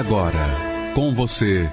[0.00, 0.48] Agora,
[0.94, 1.68] com você,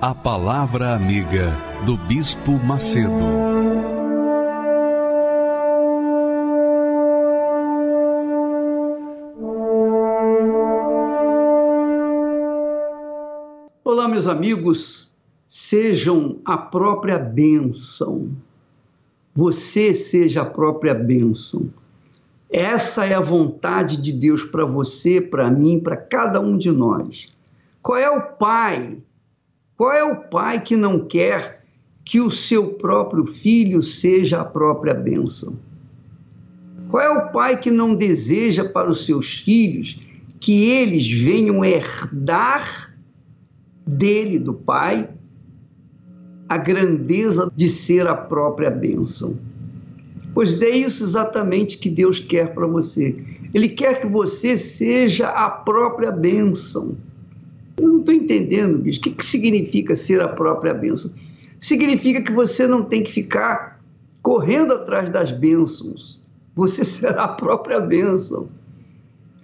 [0.00, 1.52] a Palavra Amiga
[1.84, 3.10] do Bispo Macedo.
[13.82, 15.12] Olá, meus amigos,
[15.48, 18.28] sejam a própria bênção.
[19.34, 21.68] Você seja a própria bênção.
[22.48, 27.34] Essa é a vontade de Deus para você, para mim, para cada um de nós.
[27.86, 28.98] Qual é o pai?
[29.76, 31.64] Qual é o pai que não quer
[32.04, 35.56] que o seu próprio filho seja a própria bênção?
[36.90, 40.00] Qual é o pai que não deseja para os seus filhos
[40.40, 42.92] que eles venham herdar
[43.86, 45.08] dele, do pai,
[46.48, 49.38] a grandeza de ser a própria bênção?
[50.34, 53.14] Pois é isso exatamente que Deus quer para você.
[53.54, 56.96] Ele quer que você seja a própria bênção.
[57.76, 58.98] Eu não estou entendendo, bicho.
[59.00, 61.10] O que, que significa ser a própria bênção?
[61.60, 63.80] Significa que você não tem que ficar
[64.22, 66.20] correndo atrás das bênçãos.
[66.54, 68.48] Você será a própria bênção.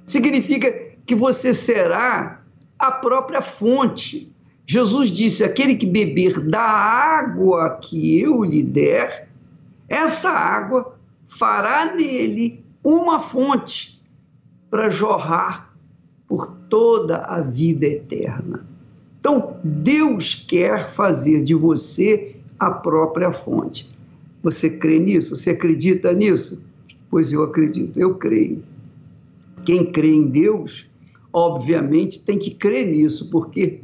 [0.07, 0.73] Significa
[1.05, 2.43] que você será
[2.79, 4.33] a própria fonte.
[4.67, 9.29] Jesus disse: aquele que beber da água que eu lhe der,
[9.89, 14.01] essa água fará nele uma fonte
[14.71, 15.72] para jorrar
[16.33, 18.65] por toda a vida eterna.
[19.21, 23.91] Então, Deus quer fazer de você a própria fonte.
[24.43, 25.37] Você crê nisso?
[25.37, 26.59] Você acredita nisso?
[27.11, 28.63] Pois eu acredito, eu creio.
[29.67, 30.87] Quem crê em Deus,
[31.31, 33.81] obviamente, tem que crer nisso, porque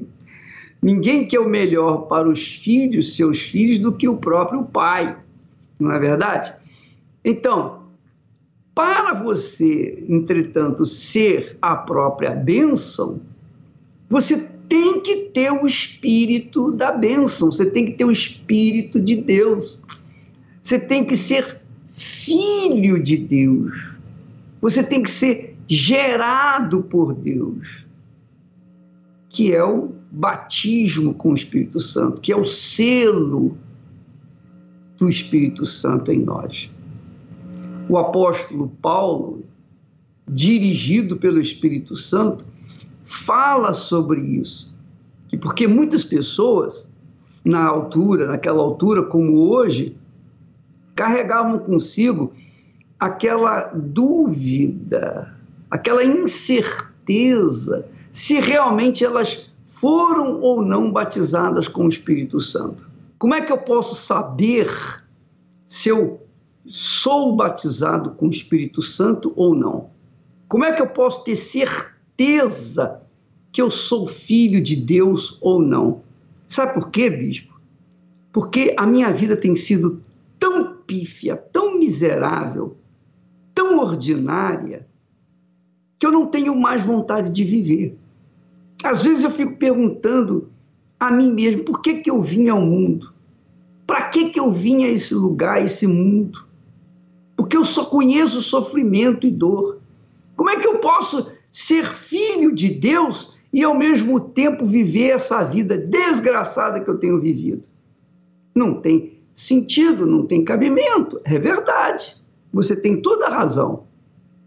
[0.80, 5.18] ninguém quer o melhor para os filhos, seus filhos, do que o próprio pai
[5.78, 6.54] não é verdade?
[7.22, 7.77] Então,
[8.78, 13.20] para você, entretanto, ser a própria bênção,
[14.08, 14.36] você
[14.68, 19.82] tem que ter o espírito da bênção, você tem que ter o espírito de Deus,
[20.62, 23.74] você tem que ser filho de Deus,
[24.60, 27.84] você tem que ser gerado por Deus,
[29.28, 33.58] que é o batismo com o Espírito Santo, que é o selo
[34.96, 36.70] do Espírito Santo em nós.
[37.88, 39.44] O apóstolo Paulo,
[40.28, 42.44] dirigido pelo Espírito Santo,
[43.04, 44.72] fala sobre isso.
[45.32, 46.88] E porque muitas pessoas,
[47.44, 49.96] na altura, naquela altura como hoje,
[50.94, 52.32] carregavam consigo
[52.98, 55.34] aquela dúvida,
[55.70, 62.88] aquela incerteza se realmente elas foram ou não batizadas com o Espírito Santo.
[63.18, 64.68] Como é que eu posso saber
[65.66, 66.20] se eu
[66.68, 69.90] sou batizado com o Espírito Santo ou não?
[70.46, 73.00] Como é que eu posso ter certeza
[73.50, 76.02] que eu sou filho de Deus ou não?
[76.46, 77.58] Sabe por quê, bispo?
[78.32, 79.96] Porque a minha vida tem sido
[80.38, 82.76] tão pífia, tão miserável,
[83.54, 84.86] tão ordinária,
[85.98, 87.98] que eu não tenho mais vontade de viver.
[88.84, 90.48] Às vezes eu fico perguntando
[91.00, 93.12] a mim mesmo: por que, que eu vim ao mundo?
[93.86, 96.47] Para que, que eu vim a esse lugar, a esse mundo?
[97.38, 99.78] Porque eu só conheço sofrimento e dor.
[100.34, 105.44] Como é que eu posso ser filho de Deus e ao mesmo tempo viver essa
[105.44, 107.62] vida desgraçada que eu tenho vivido?
[108.56, 111.20] Não tem sentido, não tem cabimento.
[111.22, 112.20] É verdade.
[112.52, 113.86] Você tem toda a razão.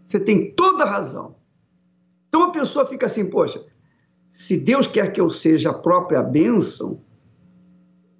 [0.04, 1.34] Você tem toda a razão.
[2.28, 3.64] Então a pessoa fica assim, poxa,
[4.28, 7.00] se Deus quer que eu seja a própria bênção,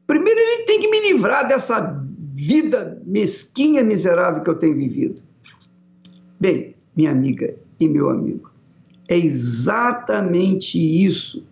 [0.06, 2.01] primeiro ele tem que me livrar dessa
[2.34, 5.22] vida mesquinha, miserável que eu tenho vivido.
[6.40, 8.50] Bem, minha amiga e meu amigo,
[9.08, 11.44] é exatamente isso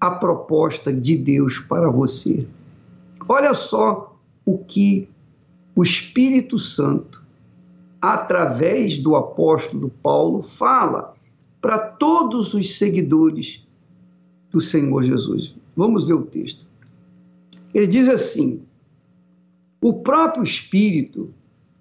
[0.00, 2.46] a proposta de Deus para você.
[3.28, 5.08] Olha só o que
[5.74, 7.22] o Espírito Santo,
[8.02, 11.14] através do apóstolo Paulo, fala
[11.60, 13.66] para todos os seguidores
[14.50, 15.54] do Senhor Jesus.
[15.76, 16.66] Vamos ver o texto.
[17.72, 18.60] Ele diz assim:
[19.84, 21.34] o próprio Espírito,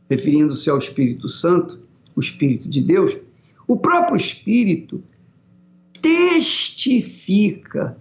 [0.09, 1.79] referindo-se ao Espírito Santo,
[2.13, 3.17] o Espírito de Deus,
[3.65, 5.01] O próprio Espírito
[6.01, 7.97] testifica,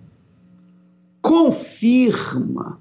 [1.20, 2.80] confirma,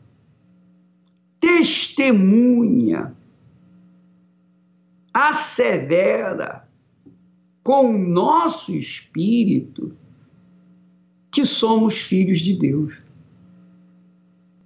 [1.39, 3.15] testemunha,
[5.13, 6.67] assevera
[7.61, 9.95] com o nosso espírito
[11.29, 12.95] que somos filhos de Deus.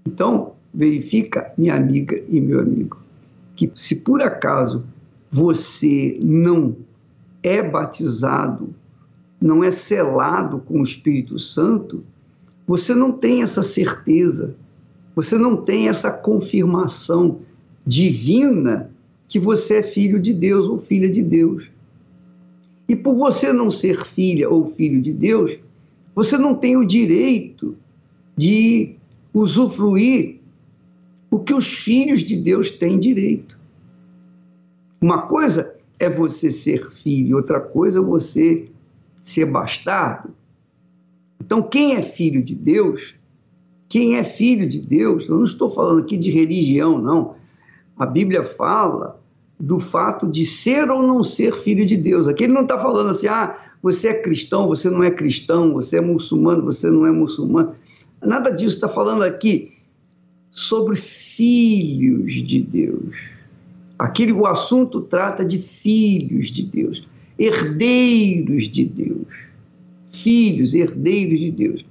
[0.05, 2.97] Então, verifica, minha amiga e meu amigo,
[3.55, 4.83] que se por acaso
[5.31, 6.75] você não
[7.41, 8.73] é batizado,
[9.41, 12.03] não é selado com o Espírito Santo,
[12.67, 14.55] você não tem essa certeza,
[15.15, 17.39] você não tem essa confirmação
[17.85, 18.89] divina
[19.27, 21.65] que você é filho de Deus ou filha de Deus.
[22.87, 25.57] E por você não ser filha ou filho de Deus,
[26.13, 27.75] você não tem o direito
[28.37, 28.95] de
[29.33, 30.39] usufruir
[31.35, 33.59] o que os filhos de Deus têm direito.
[35.01, 38.69] Uma coisa é você ser filho, outra coisa é você
[39.21, 40.29] ser bastardo.
[41.41, 43.15] Então, quem é filho de Deus,
[43.89, 47.35] quem é filho de Deus, eu não estou falando aqui de religião, não.
[47.97, 49.21] A Bíblia fala
[49.59, 52.29] do fato de ser ou não ser filho de Deus.
[52.29, 55.97] Aqui ele não está falando assim, ah, você é cristão, você não é cristão, você
[55.97, 57.75] é muçulmano, você não é muçulmano.
[58.21, 59.74] Nada disso está falando aqui
[60.55, 63.13] sobre filhos de Deus.
[63.99, 67.05] Aquele o assunto trata de filhos de Deus,
[67.37, 69.27] herdeiros de Deus.
[70.07, 71.85] Filhos, herdeiros de Deus.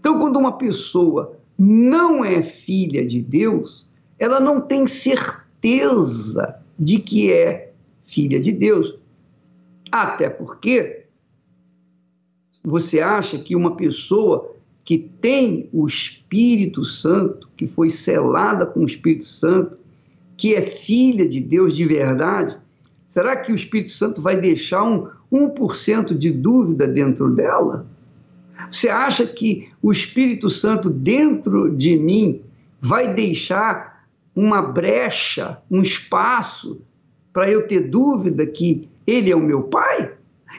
[0.00, 3.88] Então, quando uma pessoa não é filha de Deus,
[4.18, 7.72] ela não tem certeza de que é
[8.04, 8.98] filha de Deus.
[9.92, 11.04] Até porque
[12.64, 14.53] você acha que uma pessoa
[14.84, 19.78] que tem o Espírito Santo, que foi selada com o Espírito Santo,
[20.36, 22.58] que é filha de Deus de verdade,
[23.08, 27.86] será que o Espírito Santo vai deixar um 1% de dúvida dentro dela?
[28.70, 32.42] Você acha que o Espírito Santo dentro de mim
[32.80, 34.06] vai deixar
[34.36, 36.80] uma brecha, um espaço
[37.32, 40.12] para eu ter dúvida que ele é o meu pai?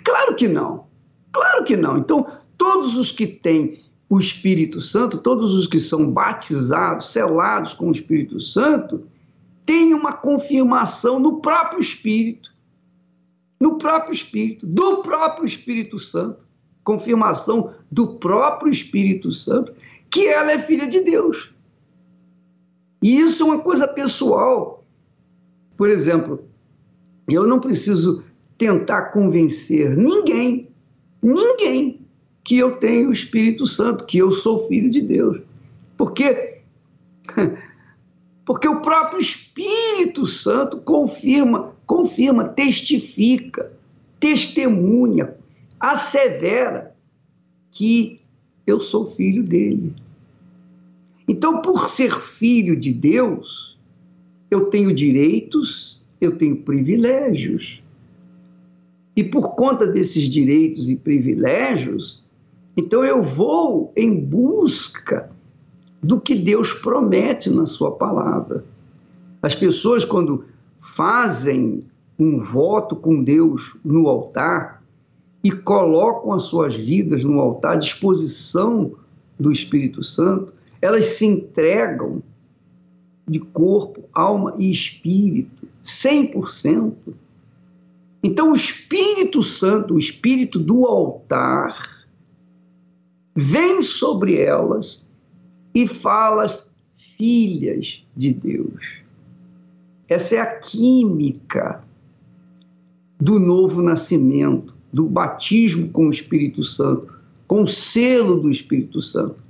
[0.04, 0.86] Claro que não.
[1.32, 1.98] Claro que não.
[1.98, 2.26] Então,
[2.58, 3.78] todos os que têm
[4.10, 9.08] o Espírito Santo, todos os que são batizados, selados com o Espírito Santo,
[9.66, 12.54] têm uma confirmação no próprio Espírito.
[13.60, 16.46] No próprio Espírito, do próprio Espírito Santo.
[16.84, 19.74] Confirmação do próprio Espírito Santo
[20.12, 21.52] que ela é filha de Deus.
[23.02, 24.84] E isso é uma coisa pessoal.
[25.76, 26.48] Por exemplo,
[27.28, 28.24] eu não preciso
[28.58, 30.70] tentar convencer ninguém,
[31.22, 32.05] ninguém,
[32.46, 35.42] que eu tenho o Espírito Santo, que eu sou filho de Deus.
[35.98, 36.60] Porque
[38.46, 43.74] porque o próprio Espírito Santo confirma, confirma, testifica,
[44.20, 45.36] testemunha,
[45.80, 46.96] assevera
[47.72, 48.22] que
[48.68, 49.96] eu sou filho dele.
[51.28, 53.76] Então, por ser filho de Deus,
[54.52, 57.82] eu tenho direitos, eu tenho privilégios.
[59.16, 62.24] E por conta desses direitos e privilégios,
[62.76, 65.30] então eu vou em busca
[66.02, 68.64] do que Deus promete na Sua palavra.
[69.42, 70.46] As pessoas, quando
[70.82, 71.84] fazem
[72.18, 74.84] um voto com Deus no altar
[75.44, 78.94] e colocam as suas vidas no altar à disposição
[79.40, 82.22] do Espírito Santo, elas se entregam
[83.28, 86.94] de corpo, alma e espírito, 100%.
[88.24, 91.95] Então, o Espírito Santo, o Espírito do altar,
[93.36, 95.04] vem sobre elas
[95.74, 96.48] e fala
[96.94, 99.04] filhas de Deus.
[100.08, 101.84] Essa é a química
[103.20, 107.14] do novo nascimento, do batismo com o Espírito Santo,
[107.48, 109.44] com o selo do Espírito Santo.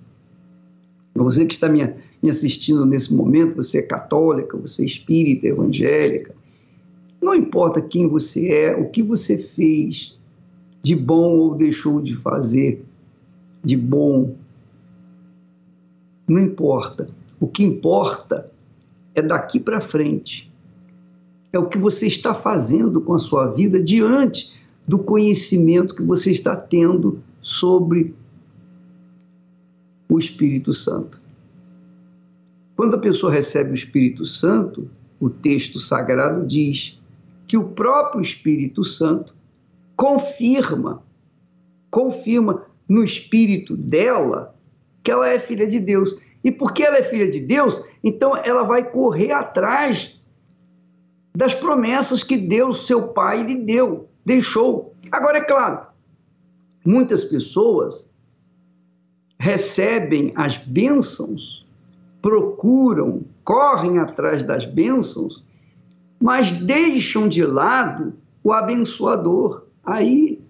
[1.13, 1.81] Você que está me,
[2.21, 6.35] me assistindo nesse momento, você é católica, você é espírita, evangélica,
[7.21, 10.17] não importa quem você é, o que você fez
[10.81, 12.83] de bom ou deixou de fazer
[13.65, 14.35] de bom,
[16.27, 17.09] não importa.
[17.39, 18.49] O que importa
[19.13, 20.51] é daqui para frente.
[21.51, 24.53] É o que você está fazendo com a sua vida diante
[24.87, 28.13] do conhecimento que você está tendo sobre
[30.07, 31.19] o Espírito Santo.
[32.75, 36.99] Quando a pessoa recebe o Espírito Santo, o texto sagrado diz
[37.47, 39.33] que o próprio Espírito Santo
[39.95, 41.01] confirma,
[41.89, 44.55] confirma no espírito dela
[45.03, 46.15] que ela é filha de Deus.
[46.43, 50.19] E porque ela é filha de Deus, então ela vai correr atrás
[51.35, 54.09] das promessas que Deus, seu Pai, lhe deu.
[54.25, 54.93] deixou.
[55.11, 55.87] Agora, é claro,
[56.85, 58.09] muitas pessoas
[59.39, 61.65] recebem as bênçãos,
[62.21, 65.43] procuram, correm atrás das bênçãos,
[66.19, 68.13] mas deixam de lado
[68.43, 69.65] o abençoador.
[69.83, 70.41] Aí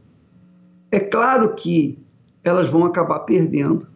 [0.92, 2.00] é claro que
[2.46, 3.88] elas vão acabar perdendo.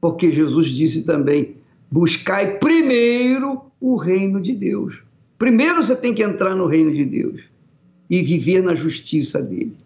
[0.00, 1.56] Porque Jesus disse também:
[1.90, 5.02] buscai primeiro o reino de Deus.
[5.36, 7.42] Primeiro você tem que entrar no reino de Deus
[8.08, 9.76] e viver na justiça dele.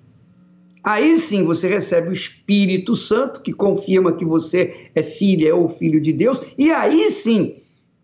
[0.84, 6.00] Aí sim você recebe o Espírito Santo, que confirma que você é filha ou filho
[6.00, 7.56] de Deus, e aí sim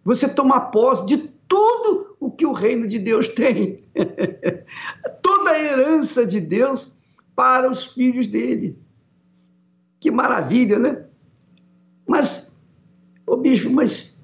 [0.04, 3.80] você toma posse de tudo o que o reino de Deus tem.
[5.22, 6.94] Toda a herança de Deus
[7.36, 8.76] para os filhos dele.
[10.02, 11.04] Que maravilha, né?
[12.08, 12.52] Mas,
[13.24, 14.18] ô bispo, mas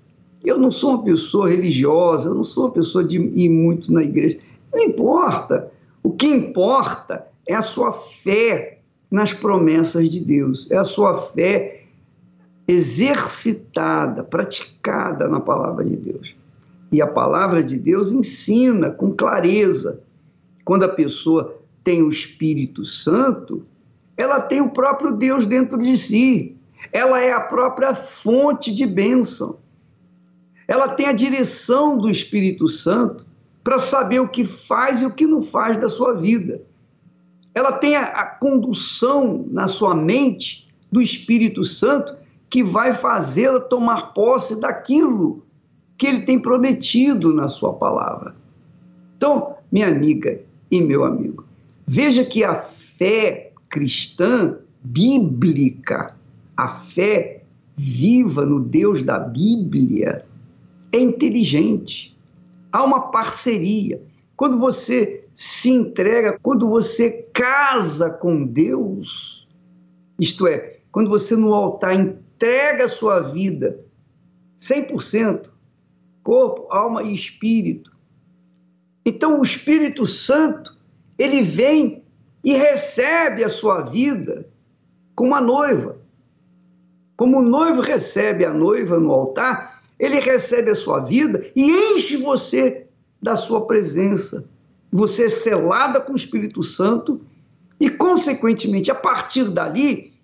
[0.44, 4.02] eu não sou uma pessoa religiosa, eu não sou uma pessoa de ir muito na
[4.02, 4.40] igreja.
[4.72, 5.70] Não importa.
[6.02, 11.84] O que importa é a sua fé nas promessas de Deus, é a sua fé
[12.66, 16.34] exercitada, praticada na palavra de Deus.
[16.90, 20.00] E a palavra de Deus ensina com clareza.
[20.64, 23.64] Quando a pessoa tem o Espírito Santo,
[24.18, 26.54] ela tem o próprio Deus dentro de si.
[26.92, 29.56] Ela é a própria fonte de bênção.
[30.66, 33.24] Ela tem a direção do Espírito Santo
[33.64, 36.60] para saber o que faz e o que não faz da sua vida
[37.58, 42.16] ela tem a, a condução na sua mente do Espírito Santo
[42.48, 45.44] que vai fazê-la tomar posse daquilo
[45.96, 48.34] que ele tem prometido na sua palavra.
[49.16, 51.44] Então, minha amiga e meu amigo,
[51.84, 56.14] veja que a fé cristã bíblica,
[56.56, 57.42] a fé
[57.76, 60.24] viva no Deus da Bíblia,
[60.92, 62.16] é inteligente.
[62.72, 64.02] Há uma parceria.
[64.36, 69.48] Quando você se entrega, quando você casa com Deus,
[70.18, 73.78] isto é, quando você no altar entrega a sua vida
[74.60, 75.50] 100%,
[76.22, 77.96] corpo, alma e espírito.
[79.04, 80.76] Então o Espírito Santo,
[81.16, 81.97] ele vem
[82.42, 84.48] e recebe a sua vida
[85.14, 85.98] como a noiva.
[87.16, 92.16] Como o noivo recebe a noiva no altar, ele recebe a sua vida e enche
[92.16, 92.86] você
[93.20, 94.48] da sua presença
[94.90, 97.20] você é selada com o Espírito Santo
[97.78, 100.14] e, consequentemente, a partir dali,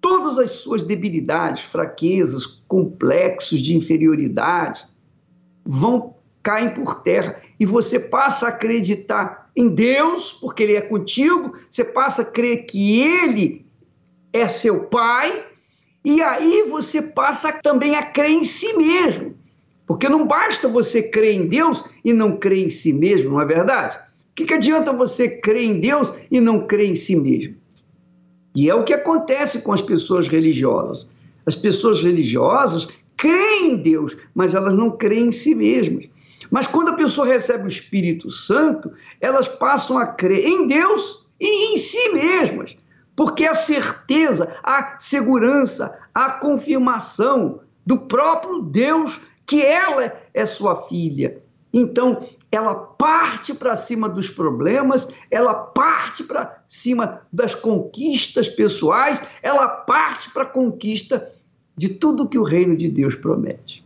[0.00, 4.86] todas as suas debilidades, fraquezas, complexos de inferioridade
[5.64, 11.54] vão cair por terra e você passa a acreditar em Deus, porque Ele é contigo,
[11.70, 13.64] você passa a crer que Ele
[14.32, 15.46] é seu Pai,
[16.04, 19.34] e aí você passa também a crer em si mesmo.
[19.86, 23.44] Porque não basta você crer em Deus e não crer em si mesmo, não é
[23.44, 23.96] verdade?
[23.96, 27.54] O que, que adianta você crer em Deus e não crer em si mesmo?
[28.54, 31.08] E é o que acontece com as pessoas religiosas.
[31.46, 36.06] As pessoas religiosas creem em Deus, mas elas não creem em si mesmas.
[36.50, 41.74] Mas quando a pessoa recebe o Espírito Santo, elas passam a crer em Deus e
[41.74, 42.76] em si mesmas.
[43.16, 51.42] Porque a certeza, a segurança, a confirmação do próprio Deus que ela é sua filha.
[51.72, 59.66] Então, ela parte para cima dos problemas, ela parte para cima das conquistas pessoais, ela
[59.66, 61.32] parte para a conquista
[61.76, 63.83] de tudo que o reino de Deus promete.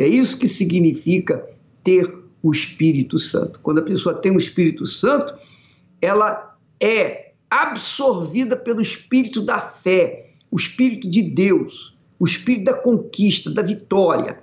[0.00, 1.46] É isso que significa
[1.84, 3.60] ter o Espírito Santo.
[3.62, 5.34] Quando a pessoa tem o Espírito Santo,
[6.00, 13.50] ela é absorvida pelo Espírito da fé, o Espírito de Deus, o Espírito da conquista,
[13.50, 14.40] da vitória.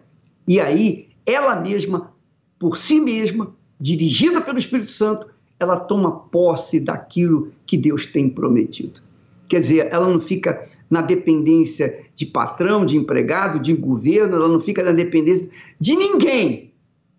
[0.47, 2.13] E aí, ela mesma,
[2.59, 5.27] por si mesma, dirigida pelo Espírito Santo,
[5.59, 9.01] ela toma posse daquilo que Deus tem prometido.
[9.49, 14.59] Quer dizer, ela não fica na dependência de patrão, de empregado, de governo, ela não
[14.59, 16.71] fica na dependência de ninguém.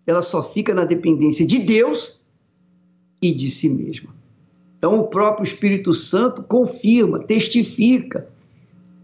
[0.07, 2.19] Ela só fica na dependência de Deus
[3.21, 4.09] e de si mesma.
[4.77, 8.27] Então, o próprio Espírito Santo confirma, testifica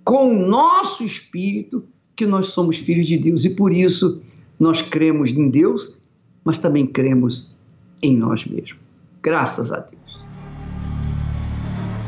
[0.03, 1.83] com o nosso espírito
[2.15, 4.21] que nós somos filhos de Deus e por isso
[4.59, 5.97] nós cremos em Deus,
[6.43, 7.53] mas também cremos
[8.01, 8.77] em nós mesmos.
[9.21, 10.23] Graças a Deus.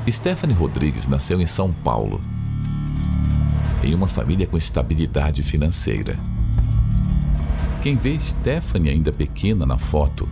[0.10, 2.22] Stephanie Rodrigues nasceu em São Paulo,
[3.84, 6.18] em uma família com estabilidade financeira.
[7.82, 10.28] Quem vê Stephanie ainda pequena na foto,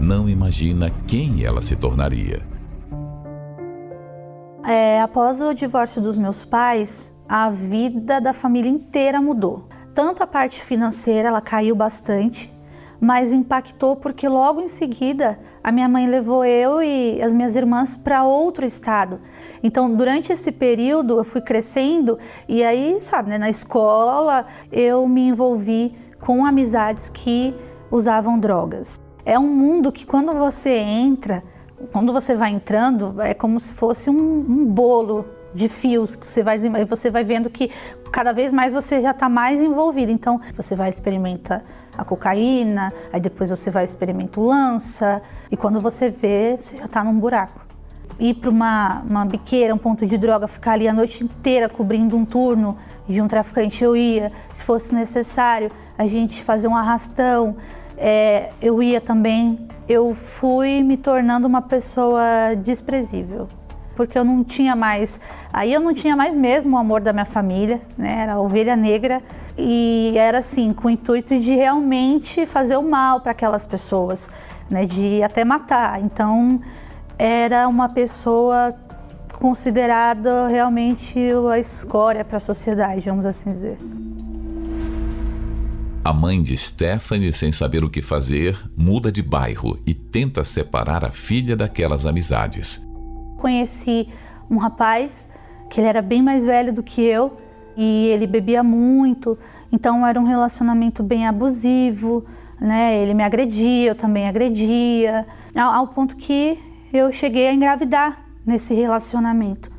[0.00, 2.42] não imagina quem ela se tornaria.
[4.64, 9.68] É, após o divórcio dos meus pais, a vida da família inteira mudou.
[9.94, 12.52] Tanto a parte financeira, ela caiu bastante,
[13.00, 17.96] mas impactou porque logo em seguida a minha mãe levou eu e as minhas irmãs
[17.96, 19.20] para outro estado.
[19.62, 25.28] Então, durante esse período, eu fui crescendo e aí, sabe, né, na escola eu me
[25.28, 27.54] envolvi com amizades que
[27.90, 28.98] usavam drogas.
[29.24, 31.42] É um mundo que quando você entra,
[31.92, 36.42] quando você vai entrando, é como se fosse um, um bolo de fios que você
[36.42, 37.70] vai você vai vendo que
[38.10, 40.12] cada vez mais você já está mais envolvido.
[40.12, 41.62] Então você vai experimentar
[41.96, 46.86] a cocaína, aí depois você vai experimentar o lança e quando você vê você já
[46.86, 47.60] está num buraco.
[48.18, 52.16] Ir para uma, uma biqueira, um ponto de droga, ficar ali a noite inteira cobrindo
[52.16, 52.76] um turno
[53.08, 54.30] de um traficante, eu ia.
[54.52, 57.56] Se fosse necessário, a gente fazer um arrastão,
[57.96, 59.66] é, eu ia também.
[59.88, 63.48] Eu fui me tornando uma pessoa desprezível
[64.00, 65.20] porque eu não tinha mais,
[65.52, 68.22] aí eu não tinha mais mesmo o amor da minha família, né?
[68.22, 69.22] Era a ovelha negra
[69.58, 74.30] e era assim, com o intuito de realmente fazer o mal para aquelas pessoas,
[74.70, 74.86] né?
[74.86, 76.00] De até matar.
[76.00, 76.62] Então,
[77.18, 78.74] era uma pessoa
[79.38, 81.18] considerada realmente
[81.52, 83.76] a escória para a sociedade, vamos assim dizer.
[86.02, 91.04] A mãe de Stephanie, sem saber o que fazer, muda de bairro e tenta separar
[91.04, 92.88] a filha daquelas amizades
[93.40, 94.08] conheci
[94.50, 95.28] um rapaz
[95.68, 97.38] que ele era bem mais velho do que eu
[97.76, 99.38] e ele bebia muito,
[99.72, 102.24] então era um relacionamento bem abusivo,
[102.60, 102.96] né?
[102.96, 106.58] Ele me agredia, eu também agredia, ao, ao ponto que
[106.92, 109.70] eu cheguei a engravidar nesse relacionamento.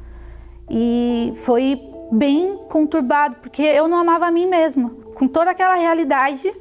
[0.69, 1.79] E foi
[2.11, 4.89] bem conturbado, porque eu não amava a mim mesma.
[5.13, 6.51] Com toda aquela realidade,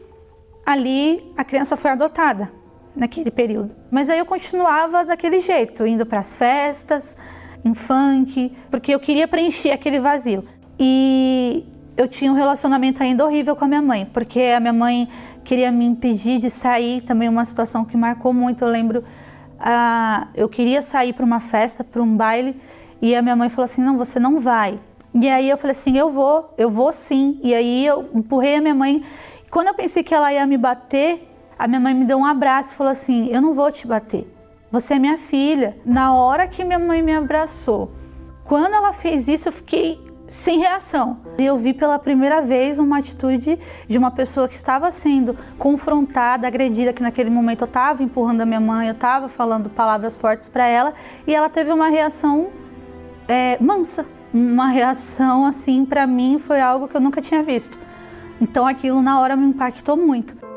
[0.67, 2.60] ali a criança foi adotada
[2.95, 3.71] naquele período.
[3.91, 7.17] Mas aí eu continuava daquele jeito, indo para as festas,
[7.65, 10.45] em funk, porque eu queria preencher aquele vazio.
[10.79, 11.67] E
[11.97, 15.09] eu tinha um relacionamento ainda horrível com a minha mãe, porque a minha mãe
[15.45, 18.65] queria me impedir de sair, também uma situação que marcou muito.
[18.65, 19.05] Eu lembro,
[19.59, 22.61] ah, eu queria sair para uma festa, para um baile,
[23.03, 24.79] e a minha mãe falou assim: não, você não vai.
[25.15, 27.39] E aí eu falei assim: eu vou, eu vou sim.
[27.43, 29.03] E aí eu empurrei a minha mãe.
[29.51, 31.30] Quando eu pensei que ela ia me bater,
[31.61, 34.27] a minha mãe me deu um abraço e falou assim: Eu não vou te bater,
[34.73, 35.77] você é minha filha.
[35.85, 37.93] Na hora que minha mãe me abraçou,
[38.45, 41.19] quando ela fez isso, eu fiquei sem reação.
[41.39, 46.47] E eu vi pela primeira vez uma atitude de uma pessoa que estava sendo confrontada,
[46.47, 50.49] agredida, que naquele momento eu estava empurrando a minha mãe, eu estava falando palavras fortes
[50.49, 50.95] para ela,
[51.27, 52.49] e ela teve uma reação
[53.29, 54.07] é, mansa.
[54.33, 57.77] Uma reação assim, para mim, foi algo que eu nunca tinha visto.
[58.41, 60.49] Então aquilo na hora me impactou muito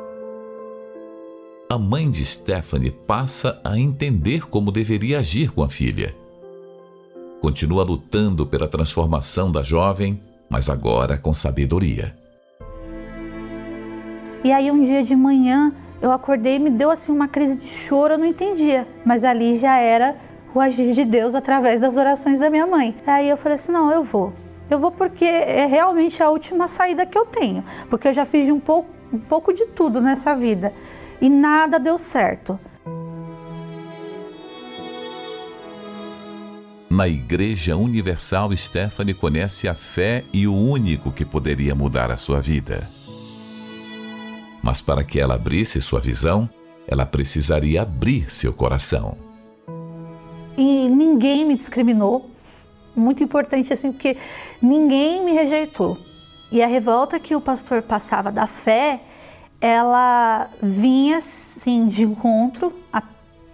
[1.73, 6.15] a mãe de Stephanie passa a entender como deveria agir com a filha.
[7.41, 12.15] Continua lutando pela transformação da jovem, mas agora com sabedoria.
[14.43, 17.65] E aí um dia de manhã eu acordei e me deu assim uma crise de
[17.65, 20.15] choro, eu não entendia, mas ali já era
[20.53, 22.93] o agir de Deus através das orações da minha mãe.
[23.07, 24.31] Aí eu falei assim: "Não, eu vou.
[24.69, 28.47] Eu vou porque é realmente a última saída que eu tenho, porque eu já fiz
[28.47, 30.71] um pouco, um pouco de tudo nessa vida
[31.21, 32.59] e nada deu certo.
[36.89, 42.39] Na Igreja Universal, Stephanie conhece a fé e o único que poderia mudar a sua
[42.39, 42.87] vida.
[44.61, 46.47] Mas para que ela abrisse sua visão,
[46.87, 49.17] ela precisaria abrir seu coração.
[50.55, 52.29] E ninguém me discriminou.
[52.95, 54.15] Muito importante assim, porque
[54.61, 55.97] ninguém me rejeitou.
[56.51, 59.01] E a revolta que o pastor passava da fé
[59.63, 63.01] ela vinha assim de encontro a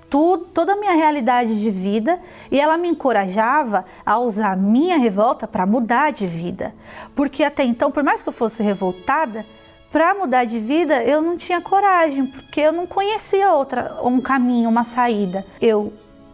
[0.10, 2.20] tudo, toda a minha realidade de vida
[2.50, 6.74] e ela me encorajava a usar a minha revolta para mudar de vida.
[7.14, 9.46] Porque até então, por mais que eu fosse revoltada,
[9.92, 14.68] para mudar de vida eu não tinha coragem, porque eu não conhecia outra um caminho,
[14.68, 15.46] uma saída.
[15.62, 15.94] Eu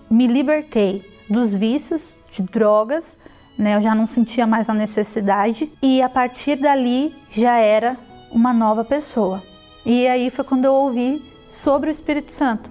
[0.10, 3.18] me libertei dos vícios, de drogas,
[3.58, 3.76] né?
[3.76, 7.98] Eu já não sentia mais a necessidade e a partir dali já era
[8.32, 9.44] uma nova pessoa.
[9.86, 12.70] E aí foi quando eu ouvi sobre o Espírito Santo.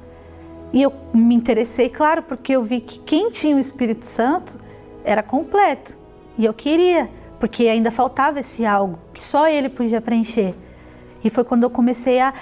[0.72, 4.58] E eu me interessei, claro, porque eu vi que quem tinha o Espírito Santo
[5.04, 5.96] era completo.
[6.36, 10.54] E eu queria, porque ainda faltava esse algo que só ele podia preencher.
[11.22, 12.34] E foi quando eu comecei a,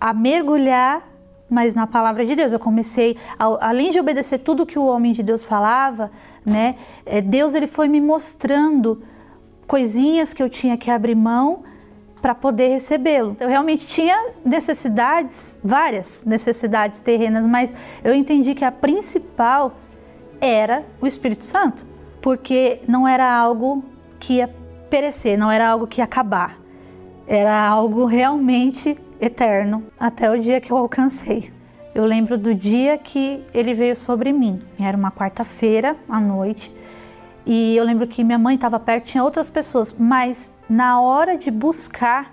[0.00, 1.12] a mergulhar
[1.52, 2.50] mas na palavra de Deus.
[2.50, 6.10] Eu comecei, a, além de obedecer tudo que o homem de Deus falava,
[6.46, 6.76] né?
[7.04, 9.02] Eh, Deus ele foi me mostrando
[9.66, 11.62] coisinhas que eu tinha que abrir mão
[12.22, 13.36] para poder recebê-lo.
[13.40, 19.74] Eu realmente tinha necessidades, várias necessidades terrenas, mas eu entendi que a principal
[20.40, 21.84] era o Espírito Santo,
[22.20, 23.84] porque não era algo
[24.20, 24.48] que ia
[24.88, 26.58] perecer, não era algo que ia acabar.
[27.26, 31.52] Era algo realmente eterno até o dia que eu alcancei.
[31.94, 34.62] Eu lembro do dia que ele veio sobre mim.
[34.80, 36.74] Era uma quarta-feira à noite.
[37.44, 41.50] E eu lembro que minha mãe estava perto, tinha outras pessoas, mas na hora de
[41.50, 42.32] buscar,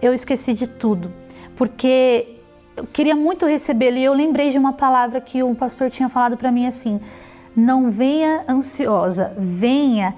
[0.00, 1.12] eu esqueci de tudo.
[1.54, 2.40] Porque
[2.76, 6.36] eu queria muito recebê-lo e eu lembrei de uma palavra que um pastor tinha falado
[6.36, 7.00] para mim assim:
[7.54, 10.14] não venha ansiosa, venha.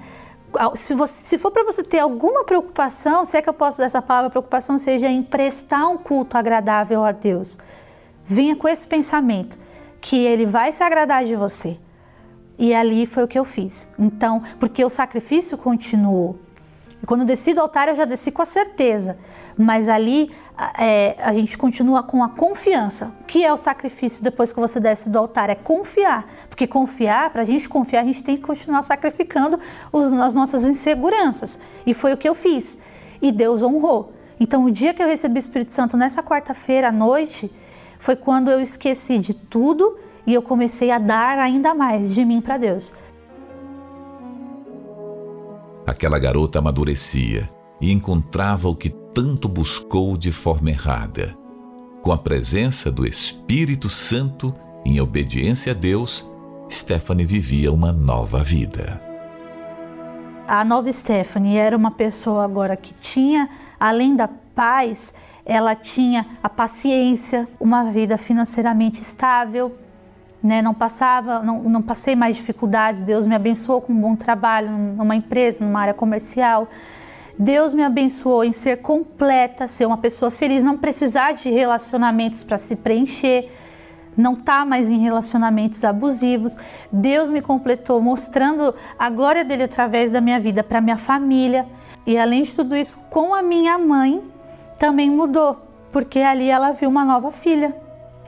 [0.75, 3.85] Se, você, se for para você ter alguma preocupação, se é que eu posso usar
[3.85, 7.57] essa palavra preocupação, seja em prestar um culto agradável a Deus.
[8.25, 9.57] Venha com esse pensamento
[10.01, 11.77] que Ele vai se agradar de você.
[12.59, 13.87] E ali foi o que eu fiz.
[13.97, 16.37] Então, porque o sacrifício continuou.
[17.01, 19.17] E quando desci do altar, eu já desci com a certeza.
[19.57, 20.29] Mas ali
[20.77, 23.13] é, a gente continua com a confiança.
[23.21, 25.49] O que é o sacrifício depois que você desce do altar?
[25.49, 26.29] É confiar.
[26.49, 29.57] Porque confiar, para a gente confiar, a gente tem que continuar sacrificando
[29.89, 31.57] os, as nossas inseguranças.
[31.85, 32.77] E foi o que eu fiz.
[33.21, 34.11] E Deus honrou.
[34.37, 37.49] Então, o dia que eu recebi o Espírito Santo, nessa quarta-feira à noite,
[37.97, 39.97] foi quando eu esqueci de tudo
[40.29, 42.93] e eu comecei a dar ainda mais de mim para Deus.
[45.87, 47.49] Aquela garota amadurecia
[47.81, 51.35] e encontrava o que tanto buscou de forma errada.
[52.03, 54.53] Com a presença do Espírito Santo,
[54.85, 56.31] em obediência a Deus,
[56.69, 59.01] Stephanie vivia uma nova vida.
[60.47, 65.11] A nova Stephanie era uma pessoa agora que tinha, além da paz,
[65.43, 69.75] ela tinha a paciência, uma vida financeiramente estável,
[70.41, 70.61] né?
[70.61, 73.01] Não passava, não, não passei mais dificuldades.
[73.01, 76.67] Deus me abençoou com um bom trabalho numa empresa, numa área comercial.
[77.37, 82.57] Deus me abençoou em ser completa, ser uma pessoa feliz, não precisar de relacionamentos para
[82.57, 83.49] se preencher,
[84.17, 86.57] não estar tá mais em relacionamentos abusivos.
[86.91, 91.65] Deus me completou mostrando a glória dele através da minha vida para minha família.
[92.05, 94.21] E além de tudo isso, com a minha mãe
[94.77, 95.57] também mudou,
[95.91, 97.73] porque ali ela viu uma nova filha.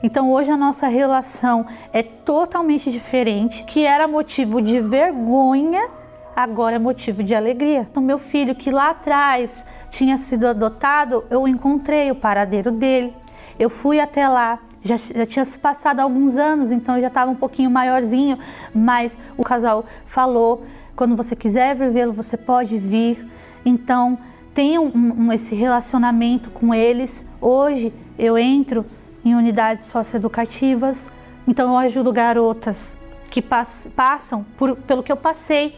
[0.04, 6.02] Então hoje a nossa relação é totalmente diferente, que era motivo de vergonha
[6.36, 7.80] agora é motivo de alegria.
[7.80, 13.14] O então, meu filho, que lá atrás tinha sido adotado, eu encontrei o paradeiro dele.
[13.60, 17.36] Eu fui até lá, já, já tinha se passado alguns anos, então já estava um
[17.36, 18.38] pouquinho maiorzinho,
[18.74, 20.64] mas o casal falou:
[20.96, 23.30] quando você quiser vê-lo, você pode vir.
[23.66, 24.18] Então,
[24.54, 27.26] tenha um, um, esse relacionamento com eles.
[27.40, 28.86] Hoje eu entro
[29.24, 31.12] em unidades socioeducativas,
[31.48, 32.98] então eu ajudo garotas
[33.30, 35.76] que pass passam por, pelo que eu passei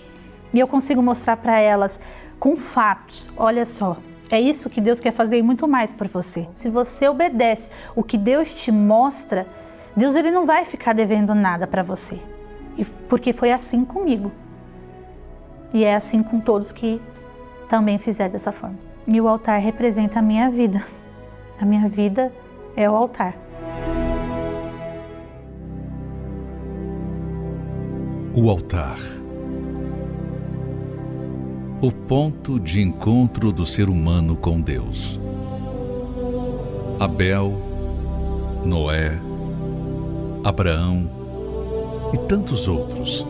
[0.53, 1.99] e eu consigo mostrar para elas
[2.39, 3.31] com fatos.
[3.37, 3.97] Olha só,
[4.29, 6.47] é isso que Deus quer fazer e muito mais por você.
[6.53, 9.47] Se você obedece o que Deus te mostra,
[9.95, 12.19] Deus ele não vai ficar devendo nada para você.
[12.77, 14.31] E, porque foi assim comigo.
[15.73, 17.01] E é assim com todos que
[17.67, 18.77] também fizer dessa forma.
[19.07, 20.83] E o altar representa a minha vida.
[21.59, 22.31] A minha vida
[22.75, 23.37] é o altar.
[28.35, 28.97] O altar
[31.83, 35.19] o ponto de encontro do ser humano com Deus.
[36.97, 37.51] Abel,
[38.63, 39.19] Noé,
[40.45, 41.11] Abraão
[42.13, 43.27] e tantos outros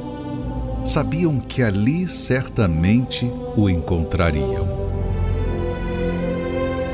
[0.86, 3.26] sabiam que ali certamente
[3.58, 4.83] o encontrariam.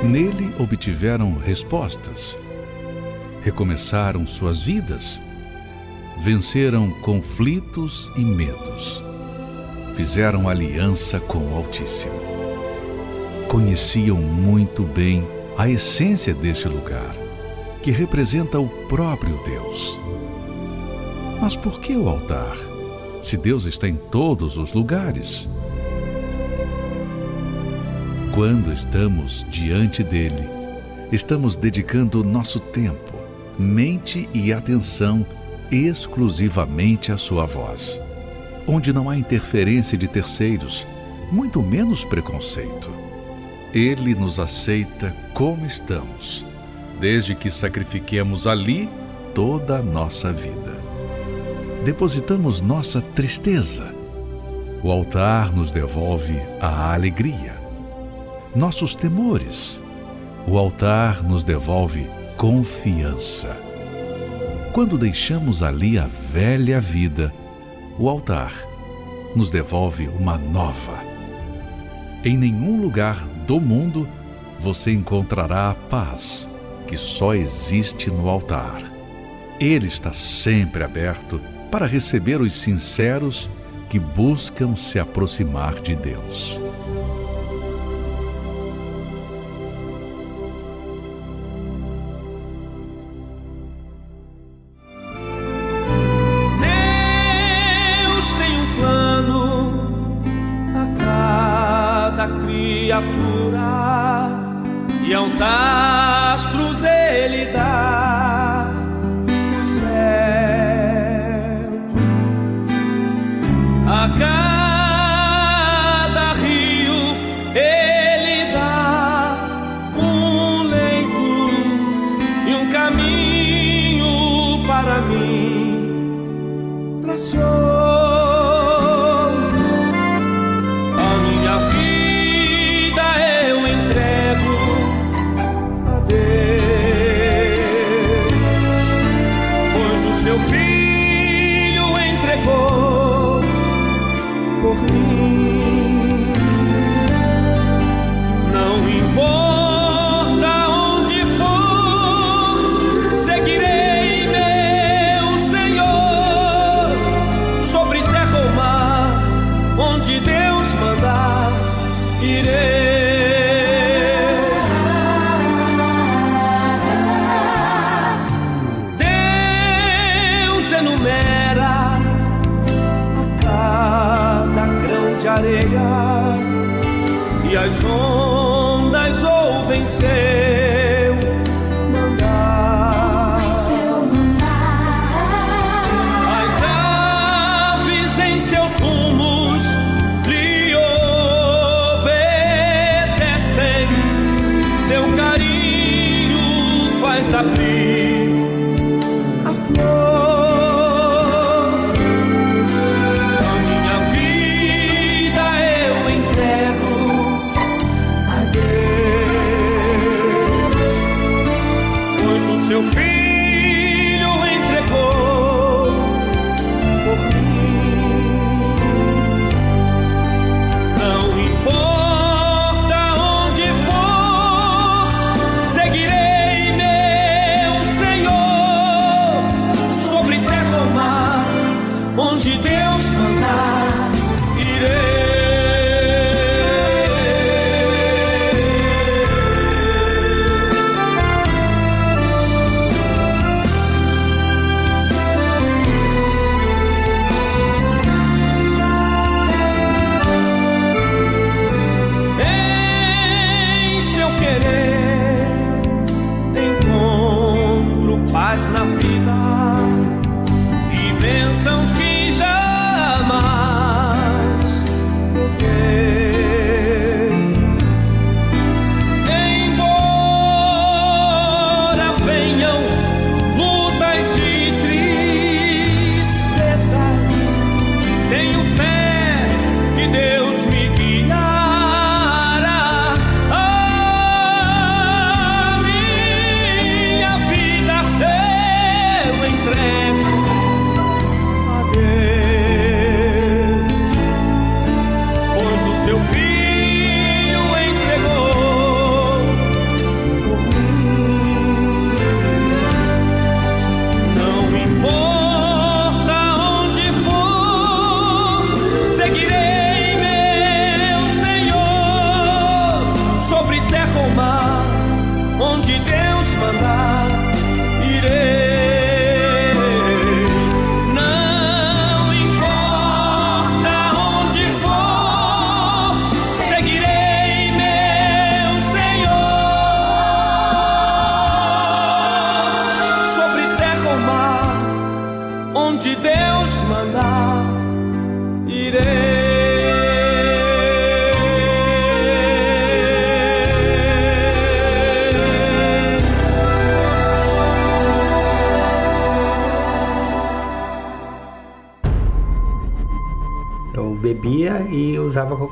[0.04, 2.38] Nele obtiveram respostas,
[3.42, 5.22] recomeçaram suas vidas,
[6.22, 9.04] venceram conflitos e medos
[10.00, 12.16] fizeram aliança com o Altíssimo.
[13.50, 17.14] Conheciam muito bem a essência deste lugar,
[17.84, 20.00] que representa o próprio Deus.
[21.42, 22.56] Mas por que o altar,
[23.22, 25.50] se Deus está em todos os lugares?
[28.39, 30.47] Quando estamos diante dele,
[31.12, 33.13] estamos dedicando nosso tempo,
[33.60, 35.25] mente e atenção
[35.69, 38.02] exclusivamente à sua voz
[38.65, 40.88] onde não há interferência de terceiros,
[41.30, 42.89] muito menos preconceito.
[43.73, 46.45] Ele nos aceita como estamos,
[46.97, 48.89] desde que sacrifiquemos ali
[49.36, 50.80] toda a nossa vida.
[51.84, 53.93] Depositamos nossa tristeza.
[54.82, 57.59] O altar nos devolve a alegria.
[58.56, 59.80] Nossos temores.
[60.48, 63.56] O altar nos devolve confiança.
[64.74, 67.32] Quando deixamos ali a velha vida,
[68.00, 68.52] o altar
[69.36, 70.98] nos devolve uma nova.
[72.26, 74.10] Em nenhum lugar do mundo
[74.60, 76.50] você encontrará a paz
[76.88, 78.82] que só existe no altar.
[79.60, 83.48] Ele está sempre aberto para receber os sinceros
[83.90, 86.60] que buscam se aproximar de Deus.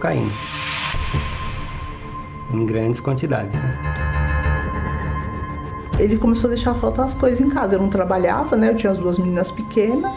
[0.07, 0.31] Cocaína
[2.53, 3.53] em grandes quantidades.
[3.53, 3.77] Né?
[5.99, 7.75] Ele começou a deixar faltar as coisas em casa.
[7.75, 8.69] Eu não trabalhava, né?
[8.69, 10.13] Eu tinha as duas meninas pequenas.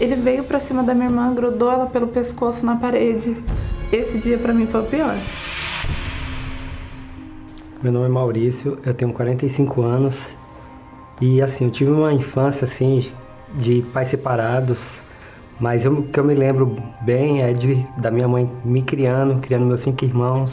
[0.00, 3.36] Ele veio para cima da minha irmã, grudou ela pelo pescoço na parede.
[3.92, 5.14] Esse dia para mim foi o pior.
[7.80, 10.34] Meu nome é Maurício, eu tenho 45 anos
[11.20, 13.12] e assim, eu tive uma infância assim
[13.54, 14.91] de pais separados,
[15.62, 19.64] mas o que eu me lembro bem é de, da minha mãe me criando, criando
[19.64, 20.52] meus cinco irmãos.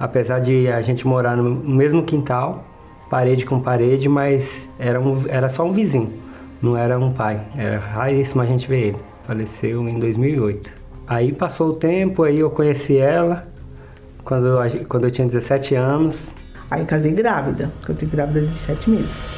[0.00, 2.64] Apesar de a gente morar no mesmo quintal,
[3.10, 6.14] parede com parede, mas era, um, era só um vizinho,
[6.62, 7.42] não era um pai.
[7.54, 8.96] Era raríssimo a gente ver ele.
[9.26, 10.72] Faleceu em 2008.
[11.06, 13.46] Aí passou o tempo, aí eu conheci ela
[14.24, 16.34] quando eu, quando eu tinha 17 anos.
[16.70, 19.36] Aí casei grávida, eu tenho grávida de 7 meses.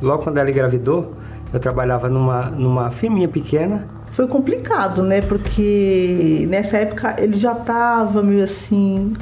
[0.00, 1.23] Logo quando ela engravidou,
[1.54, 3.86] eu trabalhava numa, numa firminha pequena.
[4.10, 5.20] Foi complicado, né?
[5.20, 9.14] Porque nessa época ele já estava meio assim,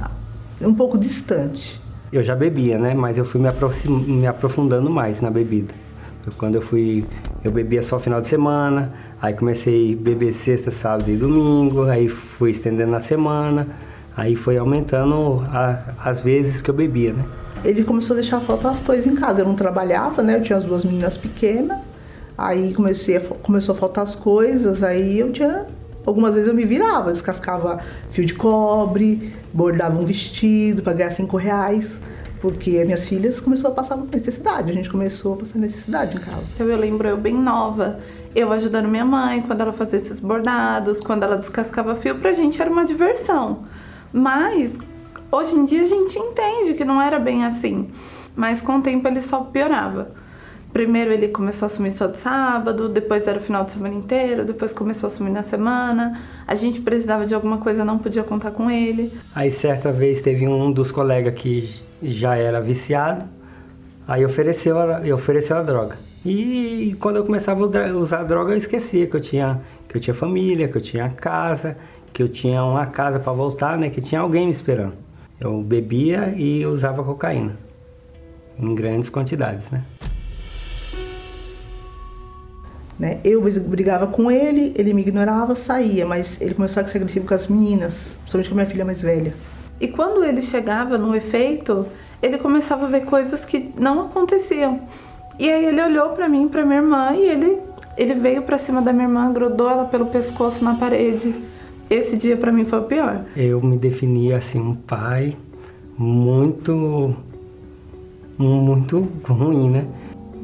[0.60, 1.78] um pouco distante.
[2.10, 2.94] Eu já bebia, né?
[2.94, 3.48] Mas eu fui me,
[3.88, 5.74] me aprofundando mais na bebida.
[6.38, 7.04] Quando eu fui,
[7.44, 12.08] eu bebia só final de semana, aí comecei a beber sexta, sábado e domingo, aí
[12.08, 13.66] fui estendendo na semana,
[14.16, 17.24] aí foi aumentando a, as vezes que eu bebia, né?
[17.64, 19.42] Ele começou a deixar faltar as coisas em casa.
[19.42, 20.36] Eu não trabalhava, né?
[20.36, 21.91] Eu tinha as duas meninas pequenas.
[22.36, 25.66] Aí comecei a, começou a faltar as coisas, aí eu tinha.
[26.04, 27.78] Algumas vezes eu me virava, descascava
[28.10, 32.00] fio de cobre, bordava um vestido para ganhar cinco reais
[32.42, 36.18] porque as minhas filhas começou a passar necessidade, a gente começou a passar necessidade em
[36.18, 36.42] casa.
[36.52, 38.00] Então eu lembro eu bem nova,
[38.34, 42.60] eu ajudando minha mãe quando ela fazia esses bordados, quando ela descascava fio, pra gente
[42.60, 43.60] era uma diversão.
[44.12, 44.76] Mas
[45.30, 47.88] hoje em dia a gente entende que não era bem assim,
[48.34, 50.10] mas com o tempo ele só piorava.
[50.72, 54.44] Primeiro ele começou a assumir só de sábado, depois era o final de semana inteiro,
[54.44, 56.18] depois começou a assumir na semana.
[56.46, 59.12] A gente precisava de alguma coisa, não podia contar com ele.
[59.34, 61.68] Aí certa vez teve um dos colegas que
[62.02, 63.26] já era viciado,
[64.08, 65.96] aí ofereceu a, ofereceu a droga.
[66.24, 70.00] E quando eu começava a usar a droga, eu esquecia que eu tinha que eu
[70.00, 71.76] tinha família, que eu tinha casa,
[72.14, 74.94] que eu tinha uma casa para voltar, né, que tinha alguém me esperando.
[75.38, 77.58] Eu bebia e usava cocaína
[78.58, 79.82] em grandes quantidades, né?
[82.98, 83.18] Né?
[83.24, 87.34] Eu brigava com ele, ele me ignorava, saía, mas ele começou a ser agressivo com
[87.34, 89.34] as meninas, principalmente com a minha filha mais velha.
[89.80, 91.86] E quando ele chegava no efeito,
[92.22, 94.80] ele começava a ver coisas que não aconteciam.
[95.38, 97.58] E aí ele olhou para mim, para minha irmã, e ele
[97.96, 101.34] ele veio para cima da minha irmã, grudou ela pelo pescoço na parede.
[101.90, 103.24] Esse dia para mim foi o pior.
[103.36, 105.36] Eu me definia assim um pai
[105.98, 107.14] muito
[108.38, 109.86] muito ruim, né?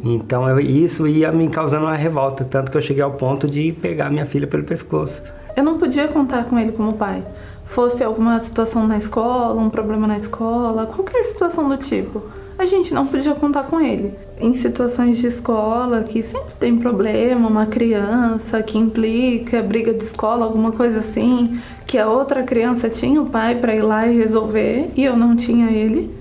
[0.05, 3.73] Então eu, isso ia me causando uma revolta, tanto que eu cheguei ao ponto de
[3.73, 5.23] pegar minha filha pelo pescoço.
[5.57, 7.23] Eu não podia contar com ele como pai.
[7.65, 12.23] Fosse alguma situação na escola, um problema na escola, qualquer situação do tipo,
[12.59, 14.15] a gente não podia contar com ele.
[14.41, 20.45] Em situações de escola, que sempre tem problema, uma criança que implica briga de escola,
[20.45, 24.91] alguma coisa assim, que a outra criança tinha o pai para ir lá e resolver
[24.97, 26.18] e eu não tinha ele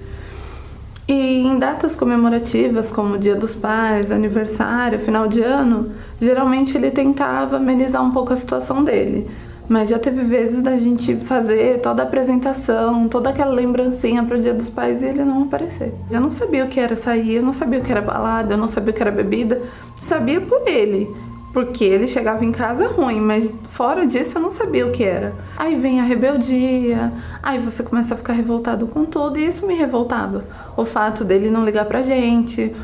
[1.07, 7.55] e em datas comemorativas, como Dia dos Pais, aniversário, final de ano, geralmente ele tentava
[7.55, 9.29] amenizar um pouco a situação dele.
[9.69, 14.41] Mas já teve vezes da gente fazer toda a apresentação, toda aquela lembrancinha para o
[14.41, 15.93] Dia dos Pais e ele não aparecer.
[16.11, 18.57] Eu não sabia o que era sair, eu não sabia o que era balada, eu
[18.57, 19.61] não sabia o que era bebida,
[19.97, 21.13] sabia por ele
[21.53, 25.33] porque ele chegava em casa ruim, mas fora disso eu não sabia o que era.
[25.55, 29.73] Aí vem a rebeldia, aí você começa a ficar revoltado com tudo, e isso me
[29.73, 30.45] revoltava.
[30.75, 32.75] O fato dele não ligar pra gente,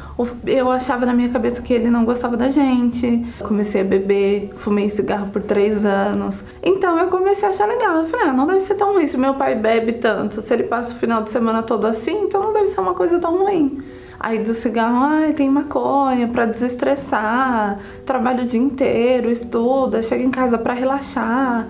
[0.48, 3.26] eu achava na minha cabeça que ele não gostava da gente.
[3.40, 6.44] Comecei a beber, fumei cigarro por três anos.
[6.64, 7.98] Então eu comecei a achar legal.
[7.98, 10.42] Eu falei, ah, não deve ser tão ruim se meu pai bebe tanto.
[10.42, 13.20] Se ele passa o final de semana todo assim, então não deve ser uma coisa
[13.20, 13.84] tão ruim.
[14.24, 20.32] Aí do cigarro, ah, tem maconha para desestressar, trabalha o dia inteiro, estuda, chega em
[20.32, 21.68] casa para relaxar.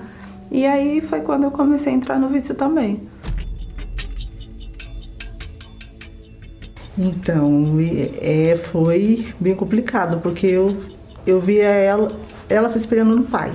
[0.51, 3.01] E aí foi quando eu comecei a entrar no vício também.
[6.95, 7.75] Então,
[8.21, 10.77] é, foi bem complicado, porque eu,
[11.25, 12.07] eu via ela,
[12.47, 13.51] ela se espelhando no pai,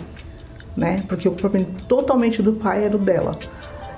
[0.77, 1.05] né?
[1.07, 3.39] Porque o problema totalmente do pai era o dela.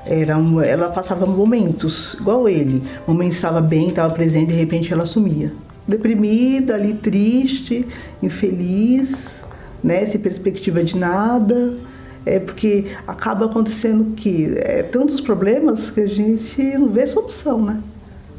[0.06, 2.82] Era um, ela passava momentos, igual ele.
[3.06, 5.52] Momentos estava bem, estava presente, de repente ela sumia.
[5.86, 7.86] Deprimida, ali triste,
[8.22, 9.40] infeliz,
[9.82, 10.06] né?
[10.06, 11.76] sem perspectiva de nada.
[12.24, 17.80] É porque acaba acontecendo que é tantos problemas que a gente não vê solução, né?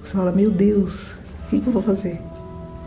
[0.03, 1.13] Você fala, meu Deus,
[1.45, 2.19] o que, que eu vou fazer?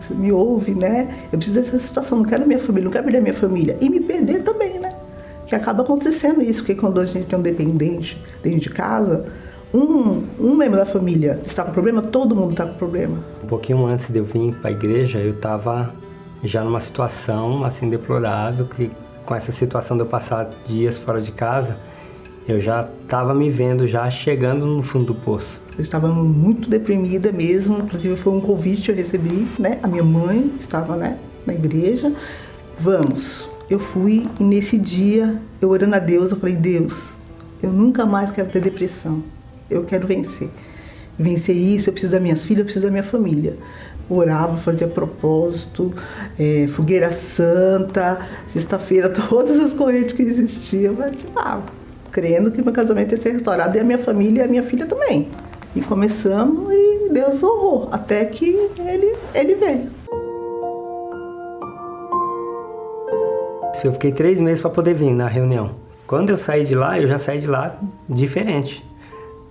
[0.01, 1.14] Você me ouve, né?
[1.33, 3.77] Eu preciso dessa situação, não quero minha família, não quero perder minha família.
[3.81, 4.84] E me perder também, né?
[5.55, 9.27] Que acaba acontecendo isso, porque quando a gente tem um dependente dentro de casa,
[9.73, 13.19] um, um membro da família está com problema, todo mundo está com problema.
[13.43, 15.95] Um pouquinho antes de eu vir para a igreja, eu estava
[16.43, 18.91] já numa situação assim deplorável, que
[19.25, 21.79] com essa situação de eu passar dias fora de casa,
[22.47, 25.61] eu já estava me vendo já chegando no fundo do poço.
[25.77, 29.79] Eu estava muito deprimida mesmo, inclusive foi um convite que eu recebi, né?
[29.83, 32.13] A minha mãe estava, né, na igreja.
[32.79, 36.95] Vamos, eu fui e nesse dia, eu orando a Deus, eu falei: Deus,
[37.62, 39.23] eu nunca mais quero ter depressão.
[39.71, 40.49] Eu quero vencer.
[41.19, 43.55] Vencer isso, eu preciso das minhas filhas, eu preciso da minha família.
[44.09, 45.95] Orava, fazia propósito,
[46.39, 51.62] é, fogueira santa, sexta-feira, todas as correntes que existiam, eu participava,
[52.12, 54.85] crendo que meu casamento ia ser restaurado e a minha família e a minha filha
[54.85, 55.31] também.
[55.75, 58.45] E começamos e Deus honrou, até que
[58.79, 60.04] ele, ele veio.
[63.85, 65.72] Eu fiquei três meses para poder vir na reunião.
[66.07, 67.76] Quando eu saí de lá, eu já saí de lá
[68.09, 68.85] diferente.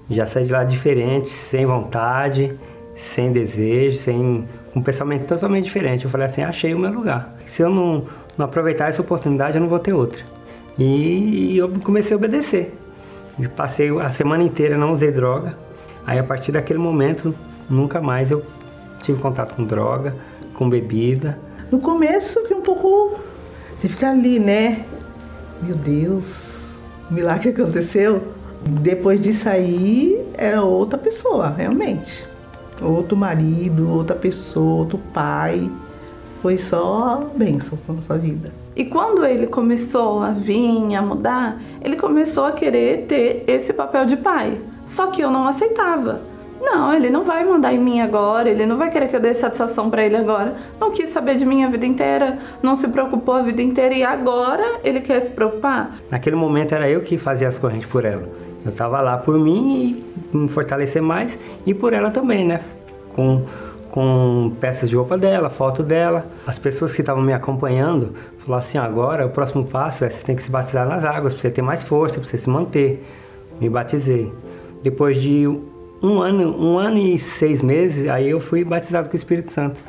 [0.10, 2.58] Já saí de lá diferente, sem vontade.
[2.96, 6.06] sem desejo, sem um pensamento totalmente diferente.
[6.06, 7.36] Eu falei assim, achei o meu lugar.
[7.46, 8.06] Se eu não,
[8.38, 10.24] não aproveitar essa oportunidade, eu não vou ter outra.
[10.78, 12.74] E, e eu comecei a obedecer.
[13.40, 15.58] Eu passei a semana inteira, não usei droga.
[16.06, 17.34] Aí a partir daquele momento,
[17.70, 18.44] nunca mais eu
[19.02, 20.16] tive contato com droga,
[20.54, 21.40] com bebida.
[21.72, 23.13] No começo, um pouco.
[23.84, 24.86] Você fica ali, né?
[25.62, 26.64] Meu Deus,
[27.12, 28.24] o milagre aconteceu.
[28.66, 32.26] Depois de sair, era outra pessoa, realmente.
[32.82, 35.70] Outro marido, outra pessoa, outro pai.
[36.42, 38.54] Foi só bênção na nossa vida.
[38.74, 44.06] E quando ele começou a vir, a mudar, ele começou a querer ter esse papel
[44.06, 44.62] de pai.
[44.86, 46.22] Só que eu não aceitava.
[46.62, 49.34] Não, ele não vai mandar em mim agora, ele não vai querer que eu dê
[49.34, 50.56] satisfação para ele agora.
[50.80, 54.04] Não quis saber de mim a vida inteira, não se preocupou a vida inteira e
[54.04, 55.98] agora ele quer se preocupar.
[56.10, 58.28] Naquele momento era eu que fazia as correntes por ela.
[58.66, 62.62] Eu estava lá por mim e me fortalecer mais e por ela também, né?
[63.14, 63.44] Com,
[63.92, 66.26] com peças de roupa dela, foto dela.
[66.48, 70.36] As pessoas que estavam me acompanhando falaram assim: agora o próximo passo é você tem
[70.36, 73.06] que se batizar nas águas para você ter mais força, para você se manter.
[73.60, 74.32] Me batizei.
[74.82, 75.46] Depois de
[76.04, 79.80] um ano, um ano e seis meses, aí eu fui batizado com o Espírito Santo.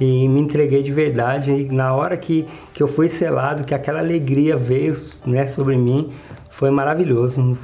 [0.00, 1.52] E me entreguei de verdade.
[1.52, 4.94] E na hora que, que eu fui selado, que aquela alegria veio
[5.26, 6.12] né, sobre mim,
[6.50, 7.56] foi maravilhoso.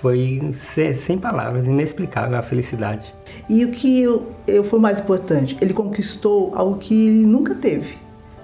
[0.00, 3.14] Foi sem, sem palavras, inexplicável a felicidade.
[3.48, 5.58] E o que eu, eu foi mais importante?
[5.60, 7.98] Ele conquistou algo que ele nunca teve.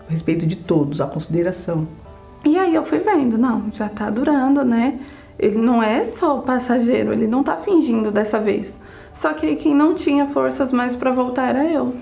[0.07, 1.89] O respeito de todos, a consideração.
[2.45, 4.99] E aí eu fui vendo, não, já tá durando, né?
[5.39, 8.79] Ele não é só passageiro, ele não tá fingindo dessa vez.
[9.17, 11.95] Só que aí quem não tinha forças mais para voltar era eu.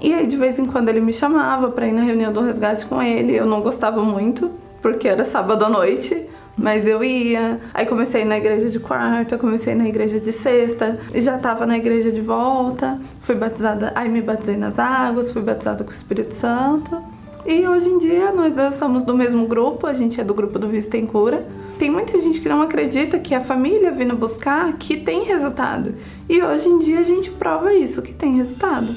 [0.00, 2.84] E aí de vez em quando ele me chamava para ir na reunião do resgate
[2.86, 3.36] com ele.
[3.36, 4.50] Eu não gostava muito,
[4.82, 6.26] porque era sábado à noite,
[6.58, 7.60] mas eu ia.
[7.72, 11.78] Aí comecei na igreja de quarta, comecei na igreja de sexta, e já estava na
[11.78, 12.98] igreja de volta.
[13.20, 17.00] Fui batizada, aí me batizei nas águas, fui batizada com o Espírito Santo.
[17.46, 20.66] E hoje em dia nós somos do mesmo grupo, a gente é do grupo do
[20.66, 21.46] Vista em Cura.
[21.80, 25.94] Tem muita gente que não acredita que a família vindo buscar que tem resultado.
[26.28, 28.94] E hoje em dia a gente prova isso, que tem resultado.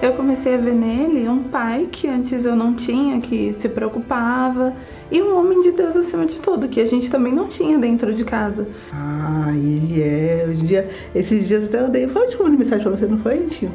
[0.00, 4.72] Eu comecei a ver nele um pai que antes eu não tinha, que se preocupava,
[5.10, 8.14] e um homem de Deus acima de tudo, que a gente também não tinha dentro
[8.14, 8.68] de casa.
[8.92, 10.46] Ah, ele é.
[10.48, 12.06] Hoje em dia, esses dias até eu dei.
[12.06, 13.72] Foi eu mandei mensagem pra você, não foi, tio?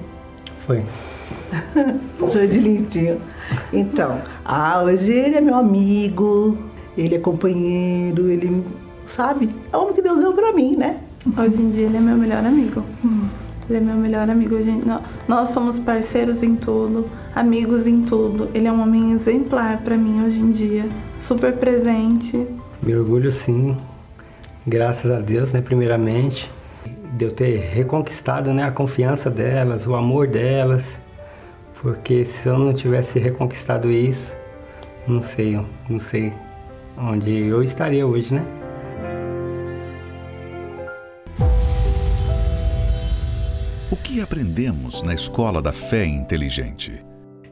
[0.65, 0.81] Foi.
[2.19, 3.21] Sou de lindinho.
[3.71, 6.57] Então, ah, hoje ele é meu amigo,
[6.97, 8.63] ele é companheiro, ele,
[9.07, 9.49] sabe?
[9.71, 10.97] É o homem que Deus deu pra mim, né?
[11.37, 12.83] Hoje em dia ele é meu melhor amigo.
[13.03, 13.27] Hum.
[13.69, 14.61] Ele é meu melhor amigo.
[14.61, 14.87] Gente,
[15.27, 18.49] nós somos parceiros em tudo, amigos em tudo.
[18.53, 20.85] Ele é um homem exemplar para mim hoje em dia,
[21.17, 22.47] super presente.
[22.81, 23.75] Me orgulho sim,
[24.65, 26.49] graças a Deus, né, primeiramente,
[27.17, 30.97] de eu ter reconquistado, né, a confiança delas, o amor delas
[31.81, 34.35] porque se eu não tivesse reconquistado isso,
[35.07, 35.59] não sei,
[35.89, 36.33] não sei
[36.97, 38.43] onde eu estaria hoje, né?
[43.91, 46.99] O que aprendemos na escola da fé inteligente?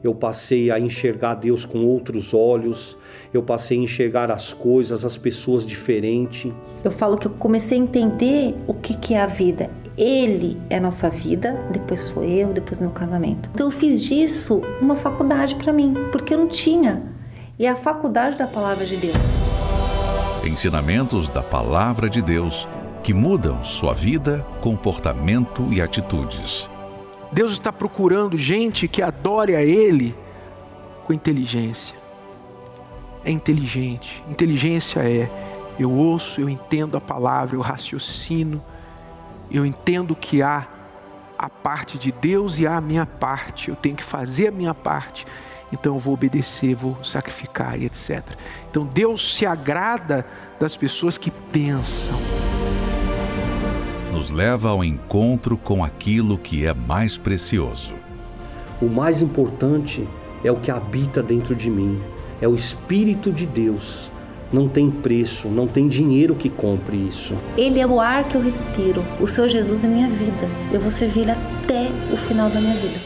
[0.02, 2.96] Eu passei a enxergar Deus com outros olhos,
[3.32, 6.52] eu passei a enxergar as coisas, as pessoas diferente.
[6.84, 9.70] Eu falo que eu comecei a entender o que, que é a vida.
[9.96, 13.48] Ele é nossa vida, depois sou eu, depois meu casamento.
[13.54, 17.02] Então eu fiz disso uma faculdade para mim, porque eu não tinha.
[17.58, 19.16] E é a faculdade da palavra de Deus.
[20.44, 22.68] Ensinamentos da palavra de Deus
[23.02, 26.68] que mudam sua vida, comportamento e atitudes.
[27.32, 30.14] Deus está procurando gente que adore a Ele
[31.06, 31.96] com inteligência.
[33.24, 34.22] É inteligente.
[34.28, 35.30] Inteligência é
[35.78, 38.62] eu ouço, eu entendo a palavra, eu raciocino
[39.50, 40.66] eu entendo que há
[41.38, 43.68] a parte de Deus e há a minha parte.
[43.68, 45.26] Eu tenho que fazer a minha parte.
[45.72, 48.22] Então eu vou obedecer, vou sacrificar e etc.
[48.70, 50.24] Então Deus se agrada
[50.58, 52.18] das pessoas que pensam.
[54.12, 57.94] Nos leva ao encontro com aquilo que é mais precioso.
[58.80, 60.08] O mais importante
[60.44, 62.00] é o que habita dentro de mim,
[62.40, 64.10] é o Espírito de Deus
[64.52, 67.34] não tem preço, não tem dinheiro que compre isso.
[67.56, 69.04] Ele é o ar que eu respiro.
[69.20, 70.48] O Senhor Jesus é minha vida.
[70.72, 73.00] Eu vou servir Ele até o final da minha vida.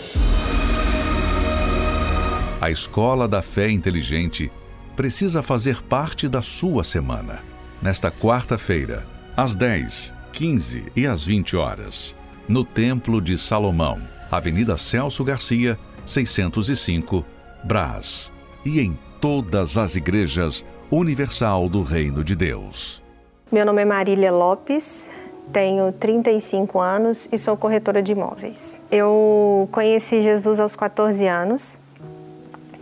[2.60, 4.52] A Escola da Fé Inteligente
[4.94, 7.42] precisa fazer parte da sua semana.
[7.80, 12.14] Nesta quarta-feira, às 10, 15 e às 20 horas,
[12.46, 13.98] no Templo de Salomão,
[14.30, 17.24] Avenida Celso Garcia, 605,
[17.64, 18.30] Brás.
[18.62, 23.00] E em todas as igrejas universal do Reino de Deus.
[23.50, 25.08] Meu nome é Marília Lopes,
[25.52, 28.80] tenho 35 anos e sou corretora de imóveis.
[28.90, 31.78] Eu conheci Jesus aos 14 anos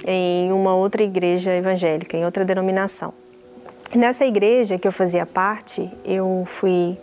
[0.07, 3.13] em uma outra igreja evangélica, em outra denominação.
[3.95, 6.97] Nessa igreja que eu fazia parte, eu fui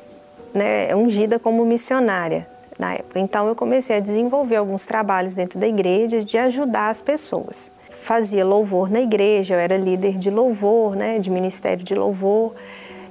[0.54, 2.48] né, ungida como missionária
[2.80, 3.20] na época.
[3.20, 7.72] Então eu comecei a desenvolver alguns trabalhos dentro da igreja de ajudar as pessoas.
[8.06, 12.54] Fazia louvor na igreja, eu era líder de louvor, né, de ministério de louvor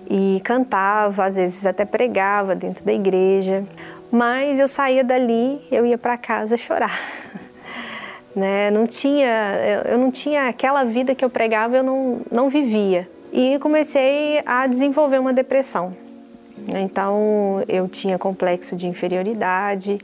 [0.08, 3.64] e cantava, às vezes até pregava dentro da igreja.
[4.08, 6.96] Mas eu saía dali, eu ia para casa chorar.
[8.36, 8.70] né?
[8.70, 13.08] Não tinha, eu não tinha aquela vida que eu pregava, eu não, não vivia.
[13.32, 15.96] E comecei a desenvolver uma depressão.
[16.68, 19.98] Então eu tinha complexo de inferioridade,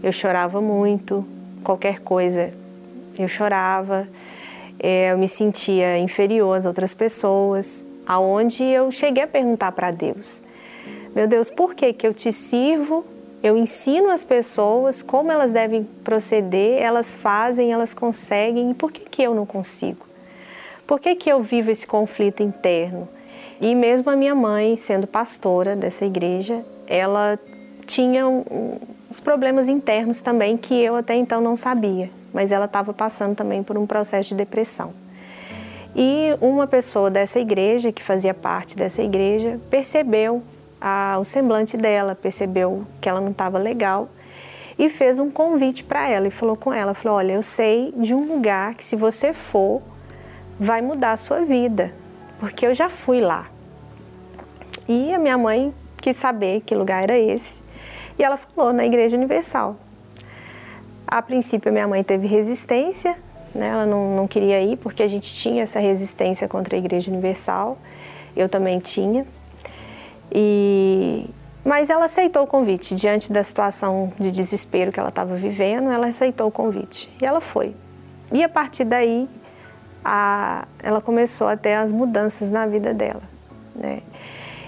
[0.00, 1.26] eu chorava muito,
[1.64, 2.52] qualquer coisa
[3.18, 4.06] eu chorava,
[4.78, 10.42] eu me sentia inferior às outras pessoas aonde eu cheguei a perguntar para Deus:
[11.14, 13.04] Meu Deus, por que que eu te sirvo?
[13.42, 19.00] Eu ensino as pessoas como elas devem proceder, elas fazem, elas conseguem, e por que
[19.00, 20.06] que eu não consigo?
[20.86, 23.08] Por que que eu vivo esse conflito interno?
[23.60, 27.38] E mesmo a minha mãe, sendo pastora dessa igreja, ela
[27.86, 28.24] tinha
[29.10, 33.62] uns problemas internos também que eu até então não sabia, mas ela estava passando também
[33.62, 34.92] por um processo de depressão.
[35.94, 40.42] E uma pessoa dessa igreja, que fazia parte dessa igreja, percebeu
[40.80, 44.08] a, o semblante dela, percebeu que ela não estava legal
[44.78, 48.14] e fez um convite para ela e falou com ela, falou: "Olha, eu sei de
[48.14, 49.80] um lugar que se você for,
[50.60, 51.94] vai mudar a sua vida,
[52.38, 53.46] porque eu já fui lá".
[54.86, 57.65] E a minha mãe quis saber que lugar era esse.
[58.18, 59.76] E ela falou na Igreja Universal.
[61.06, 63.16] A princípio, minha mãe teve resistência,
[63.54, 63.68] né?
[63.68, 67.78] Ela não, não queria ir porque a gente tinha essa resistência contra a Igreja Universal.
[68.36, 69.26] Eu também tinha.
[70.32, 71.28] E
[71.66, 75.90] mas ela aceitou o convite diante da situação de desespero que ela estava vivendo.
[75.90, 77.74] Ela aceitou o convite e ela foi.
[78.32, 79.28] E a partir daí,
[80.04, 83.22] a, ela começou a ter as mudanças na vida dela.
[83.74, 84.00] Né?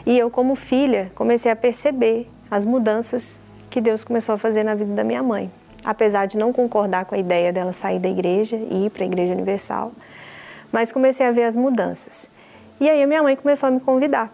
[0.04, 3.40] E eu, como filha, comecei a perceber as mudanças
[3.70, 5.50] que Deus começou a fazer na vida da minha mãe
[5.84, 9.06] apesar de não concordar com a ideia dela sair da igreja e ir para a
[9.06, 9.92] Igreja Universal,
[10.72, 12.30] mas comecei a ver as mudanças.
[12.80, 14.32] E aí a minha mãe começou a me convidar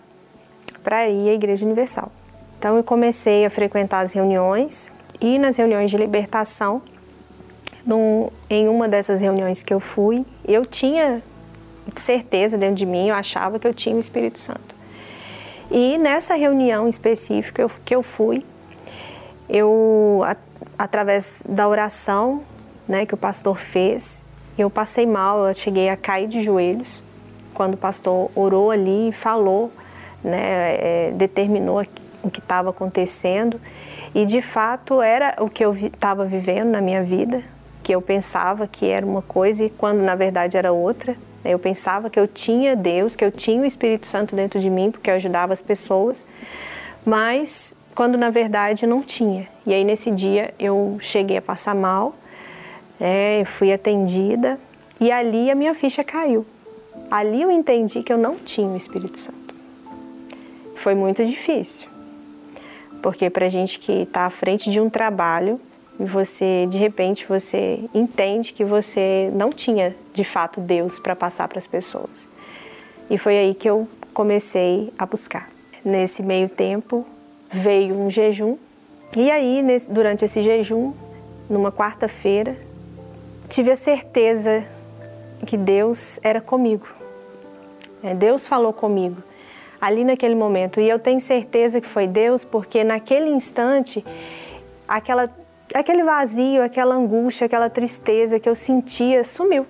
[0.83, 2.11] para ir à Igreja Universal.
[2.59, 4.91] Então eu comecei a frequentar as reuniões
[5.21, 6.83] e nas reuniões de libertação,
[8.49, 11.23] em uma dessas reuniões que eu fui, eu tinha
[11.97, 14.74] certeza dentro de mim, eu achava que eu tinha o Espírito Santo.
[15.71, 18.45] E nessa reunião específica que eu fui,
[19.49, 20.23] eu
[20.79, 22.43] através da oração
[22.89, 24.25] né, que o pastor fez,
[24.59, 27.03] eu passei mal, eu cheguei a cair de joelhos
[27.53, 29.71] quando o pastor orou ali e falou,
[30.23, 31.83] né, é, determinou
[32.23, 33.61] o que estava acontecendo
[34.15, 37.43] e de fato era o que eu estava vi, vivendo na minha vida,
[37.83, 41.17] que eu pensava que era uma coisa e quando na verdade era outra.
[41.45, 44.90] Eu pensava que eu tinha Deus, que eu tinha o Espírito Santo dentro de mim,
[44.90, 46.26] porque eu ajudava as pessoas,
[47.05, 49.49] mas quando na verdade não tinha.
[49.66, 52.14] E aí nesse dia eu cheguei a passar mal,
[52.99, 54.59] é, fui atendida
[55.01, 56.47] e ali a minha ficha caiu.
[57.11, 59.55] Ali eu entendi que eu não tinha o Espírito Santo.
[60.76, 61.88] Foi muito difícil,
[63.03, 65.61] porque para gente que está à frente de um trabalho
[65.99, 71.49] e você de repente você entende que você não tinha de fato Deus para passar
[71.49, 72.28] para as pessoas.
[73.09, 75.51] E foi aí que eu comecei a buscar.
[75.84, 77.05] Nesse meio tempo,
[77.51, 78.57] veio um jejum.
[79.16, 80.92] E aí, nesse, durante esse jejum,
[81.49, 82.57] numa quarta-feira,
[83.49, 84.64] tive a certeza
[85.47, 86.86] que Deus era comigo.
[88.03, 89.22] É, Deus falou comigo
[89.80, 90.80] ali naquele momento.
[90.80, 94.05] E eu tenho certeza que foi Deus, porque naquele instante,
[94.88, 95.30] aquela,
[95.81, 99.66] aquele vazio, aquela angústia, aquela tristeza que eu sentia sumiu.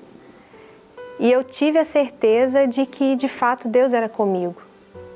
[1.19, 4.57] E eu tive a certeza de que de fato Deus era comigo.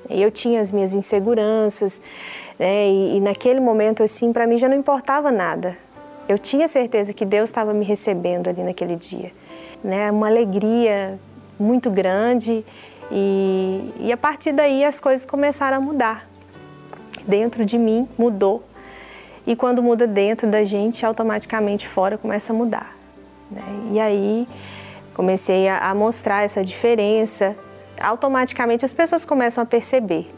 [0.09, 2.01] Eu tinha as minhas inseguranças,
[2.59, 2.89] né?
[2.89, 5.77] E, e naquele momento, assim, para mim já não importava nada.
[6.29, 9.33] Eu tinha certeza que Deus estava me recebendo ali naquele dia,
[9.83, 10.11] né?
[10.11, 11.19] Uma alegria
[11.59, 12.65] muito grande
[13.11, 16.29] e, e a partir daí as coisas começaram a mudar.
[17.27, 18.63] Dentro de mim mudou
[19.47, 22.97] e quando muda dentro da gente, automaticamente fora começa a mudar.
[23.51, 23.63] Né?
[23.93, 24.49] E aí
[25.15, 27.57] comecei a, a mostrar essa diferença
[28.01, 30.31] automaticamente as pessoas começam a perceber.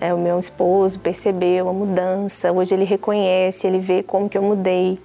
[0.00, 0.12] Né?
[0.12, 4.98] O meu esposo percebeu a mudança, hoje ele reconhece, ele vê como que eu mudei.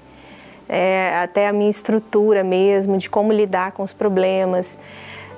[0.67, 4.79] É, até a minha estrutura mesmo, de como lidar com os problemas.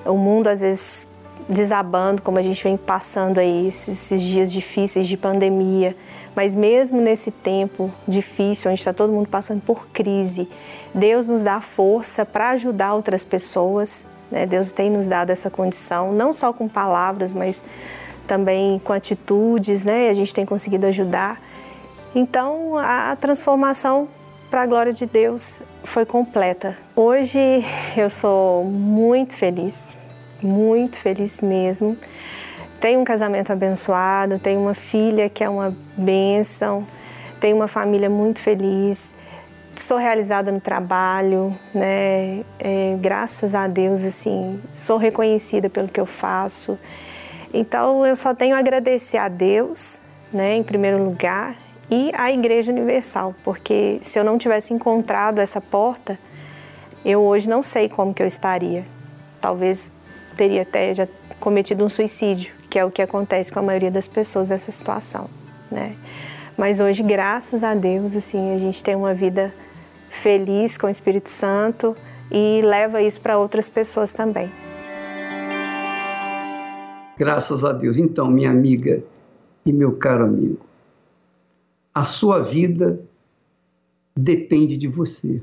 [0.06, 1.08] O mundo às vezes
[1.50, 5.96] desabando, como a gente vem passando aí esses, esses dias difíceis de pandemia.
[6.36, 10.50] Mas mesmo nesse tempo difícil, onde está todo mundo passando por crise,
[10.94, 14.06] Deus nos dá força para ajudar outras pessoas.
[14.30, 14.46] Né?
[14.46, 17.64] Deus tem nos dado essa condição, não só com palavras, mas
[18.28, 20.10] também com atitudes, né?
[20.10, 21.40] A gente tem conseguido ajudar.
[22.14, 24.08] Então, a transformação
[24.50, 26.78] para a glória de Deus foi completa.
[26.96, 27.40] Hoje
[27.96, 29.96] eu sou muito feliz,
[30.42, 31.98] muito feliz mesmo.
[32.80, 36.86] Tenho um casamento abençoado, tenho uma filha que é uma bênção,
[37.40, 39.16] tenho uma família muito feliz,
[39.76, 42.44] sou realizada no trabalho, né?
[42.60, 46.78] É, graças a Deus, assim, sou reconhecida pelo que eu faço.
[47.54, 50.00] Então eu só tenho a agradecer a Deus,
[50.32, 51.56] né, em primeiro lugar,
[51.90, 56.18] e à Igreja Universal, porque se eu não tivesse encontrado essa porta,
[57.06, 58.84] eu hoje não sei como que eu estaria.
[59.40, 59.94] Talvez
[60.36, 61.08] teria até já
[61.40, 65.30] cometido um suicídio, que é o que acontece com a maioria das pessoas nessa situação,
[65.72, 65.96] né?
[66.58, 69.54] Mas hoje, graças a Deus, assim, a gente tem uma vida
[70.10, 71.96] feliz com o Espírito Santo
[72.30, 74.52] e leva isso para outras pessoas também.
[77.18, 77.98] Graças a Deus.
[77.98, 79.02] Então, minha amiga
[79.66, 80.66] e meu caro amigo,
[81.94, 83.00] a sua vida
[84.14, 85.42] depende de você.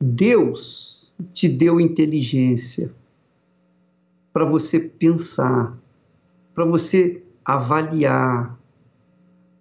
[0.00, 2.90] Deus te deu inteligência
[4.32, 5.78] para você pensar,
[6.60, 8.54] para você avaliar,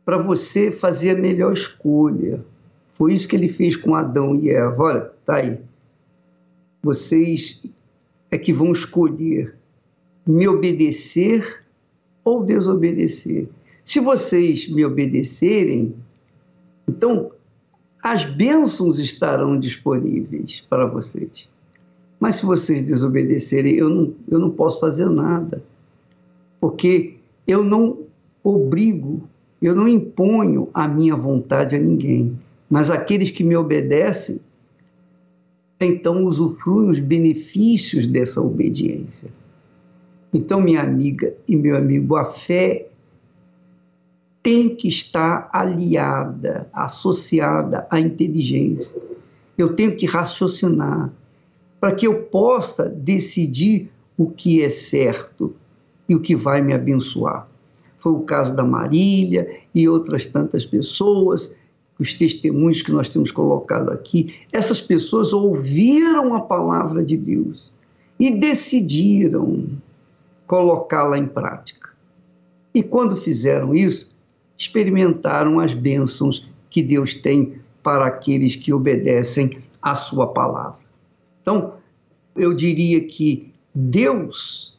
[0.03, 2.43] para você fazer a melhor escolha.
[2.91, 4.83] Foi isso que ele fez com Adão e Eva.
[4.83, 5.57] Olha, tá aí.
[6.83, 7.63] Vocês
[8.29, 9.55] é que vão escolher
[10.27, 11.63] me obedecer
[12.21, 13.47] ou desobedecer.
[13.85, 15.95] Se vocês me obedecerem,
[16.85, 17.31] então
[18.03, 21.47] as bênçãos estarão disponíveis para vocês.
[22.19, 25.63] Mas se vocês desobedecerem, eu não, eu não posso fazer nada,
[26.59, 27.99] porque eu não
[28.43, 29.27] obrigo,
[29.61, 32.37] eu não imponho a minha vontade a ninguém,
[32.69, 34.39] mas aqueles que me obedecem,
[35.79, 39.29] então usufruem os benefícios dessa obediência.
[40.33, 42.87] Então, minha amiga e meu amigo, a fé
[44.43, 49.01] tem que estar aliada, associada à inteligência.
[49.57, 51.11] Eu tenho que raciocinar
[51.79, 55.55] para que eu possa decidir o que é certo
[56.09, 57.47] e o que vai me abençoar.
[57.99, 61.55] Foi o caso da Marília e outras tantas pessoas,
[61.99, 64.33] os testemunhos que nós temos colocado aqui.
[64.51, 67.71] Essas pessoas ouviram a palavra de Deus
[68.19, 69.67] e decidiram
[70.47, 71.89] colocá-la em prática.
[72.73, 74.11] E quando fizeram isso,
[74.57, 80.79] experimentaram as bênçãos que Deus tem para aqueles que obedecem à sua palavra.
[81.41, 81.73] Então,
[82.35, 84.78] eu diria que Deus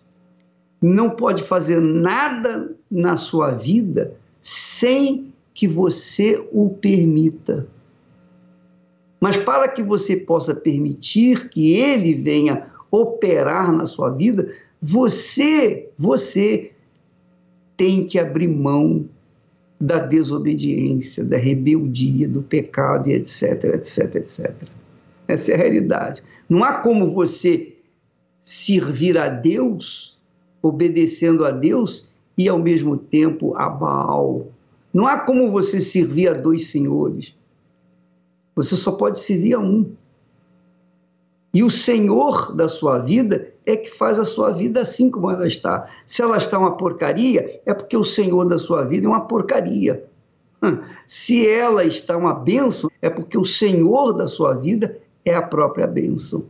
[0.80, 7.66] não pode fazer nada na sua vida sem que você o permita.
[9.20, 14.50] Mas para que você possa permitir que ele venha operar na sua vida,
[14.80, 16.72] você, você
[17.76, 19.04] tem que abrir mão
[19.78, 24.54] da desobediência, da rebeldia, do pecado e etc, etc, etc.
[25.28, 26.22] Essa é a realidade.
[26.48, 27.74] Não há como você
[28.40, 30.18] servir a Deus,
[30.62, 34.48] obedecendo a Deus e ao mesmo tempo a Baal.
[34.92, 37.34] Não há como você servir a dois senhores.
[38.56, 39.92] Você só pode servir a um.
[41.52, 45.46] E o Senhor da sua vida é que faz a sua vida assim como ela
[45.46, 45.88] está.
[46.06, 50.04] Se ela está uma porcaria, é porque o Senhor da sua vida é uma porcaria.
[51.06, 55.86] Se ela está uma bênção, é porque o Senhor da sua vida é a própria
[55.86, 56.44] bênção.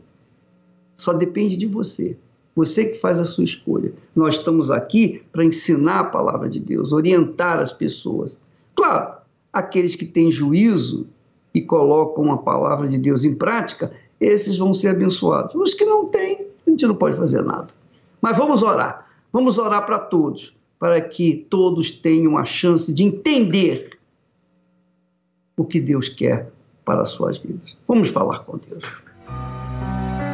[0.95, 2.17] Só depende de você.
[2.61, 3.91] Você que faz a sua escolha.
[4.15, 8.37] Nós estamos aqui para ensinar a palavra de Deus, orientar as pessoas.
[8.75, 9.15] Claro,
[9.51, 11.07] aqueles que têm juízo
[11.55, 15.55] e colocam a palavra de Deus em prática, esses vão ser abençoados.
[15.55, 17.67] Os que não têm, a gente não pode fazer nada.
[18.21, 19.09] Mas vamos orar.
[19.33, 23.97] Vamos orar para todos, para que todos tenham a chance de entender
[25.57, 26.51] o que Deus quer
[26.85, 27.75] para as suas vidas.
[27.87, 28.83] Vamos falar com Deus.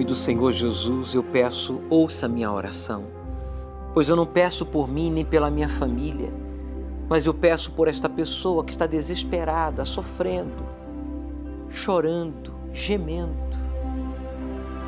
[0.00, 3.04] Nome do Senhor Jesus, eu peço, ouça minha oração,
[3.92, 6.32] pois eu não peço por mim nem pela minha família,
[7.06, 10.64] mas eu peço por esta pessoa que está desesperada, sofrendo,
[11.68, 13.36] chorando, gemendo,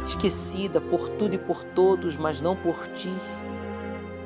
[0.07, 3.13] esquecida por tudo e por todos, mas não por ti.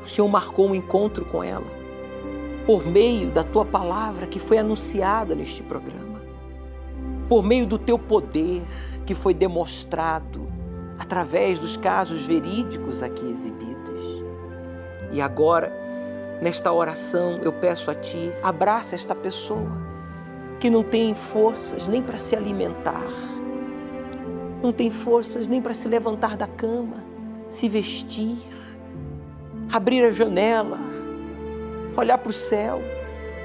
[0.01, 1.66] O Senhor marcou um encontro com ela
[2.64, 6.22] por meio da tua palavra que foi anunciada neste programa,
[7.28, 8.62] por meio do teu poder
[9.05, 10.45] que foi demonstrado
[10.99, 14.22] através dos casos verídicos aqui exibidos.
[15.12, 15.72] E agora,
[16.40, 19.70] nesta oração, eu peço a Ti, abraça esta pessoa
[20.59, 23.07] que não tem forças nem para se alimentar,
[24.62, 27.05] não tem forças nem para se levantar da cama,
[27.49, 28.36] se vestir,
[29.72, 30.78] abrir a janela,
[31.97, 32.80] olhar para o céu.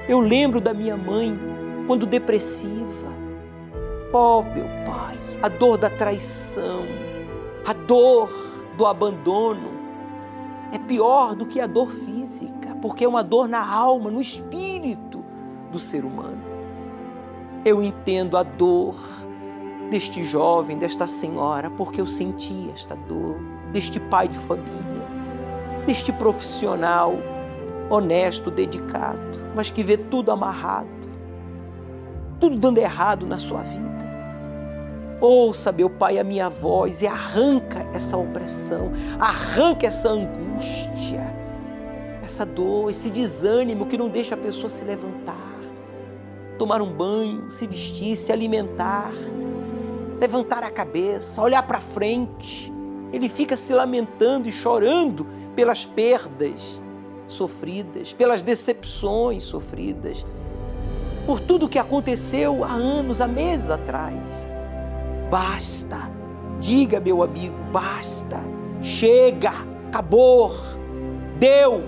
[0.08, 1.38] Eu lembro da minha mãe
[1.86, 3.12] quando depressiva.
[4.12, 6.84] Oh, meu Pai, a dor da traição,
[7.64, 8.30] a dor
[8.76, 9.70] do abandono
[10.72, 15.22] é pior do que a dor física, porque é uma dor na alma, no espírito
[15.70, 16.42] do ser humano.
[17.64, 18.96] Eu entendo a dor
[19.90, 23.36] deste jovem, desta senhora, porque eu senti esta dor,
[23.72, 25.06] deste pai de família,
[25.86, 27.14] deste profissional
[27.90, 29.20] honesto, dedicado,
[29.54, 30.88] mas que vê tudo amarrado,
[32.40, 34.01] tudo dando errado na sua vida.
[35.22, 41.32] Ouça, meu Pai, a minha voz e arranca essa opressão, arranca essa angústia,
[42.24, 45.60] essa dor, esse desânimo que não deixa a pessoa se levantar,
[46.58, 49.12] tomar um banho, se vestir, se alimentar,
[50.20, 52.72] levantar a cabeça, olhar para frente.
[53.12, 56.82] Ele fica se lamentando e chorando pelas perdas
[57.28, 60.26] sofridas, pelas decepções sofridas,
[61.24, 64.50] por tudo que aconteceu há anos, há meses atrás.
[65.32, 66.12] Basta,
[66.60, 68.38] diga, meu amigo, basta,
[68.82, 69.50] chega,
[69.88, 70.52] acabou,
[71.38, 71.82] deu.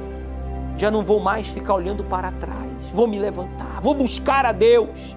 [0.79, 5.15] Já não vou mais ficar olhando para trás, vou me levantar, vou buscar a Deus.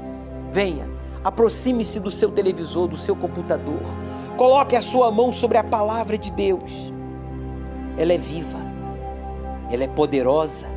[0.51, 0.89] Venha,
[1.23, 3.79] aproxime-se do seu televisor, do seu computador,
[4.35, 6.91] coloque a sua mão sobre a palavra de Deus.
[7.97, 8.59] Ela é viva,
[9.71, 10.67] ela é poderosa,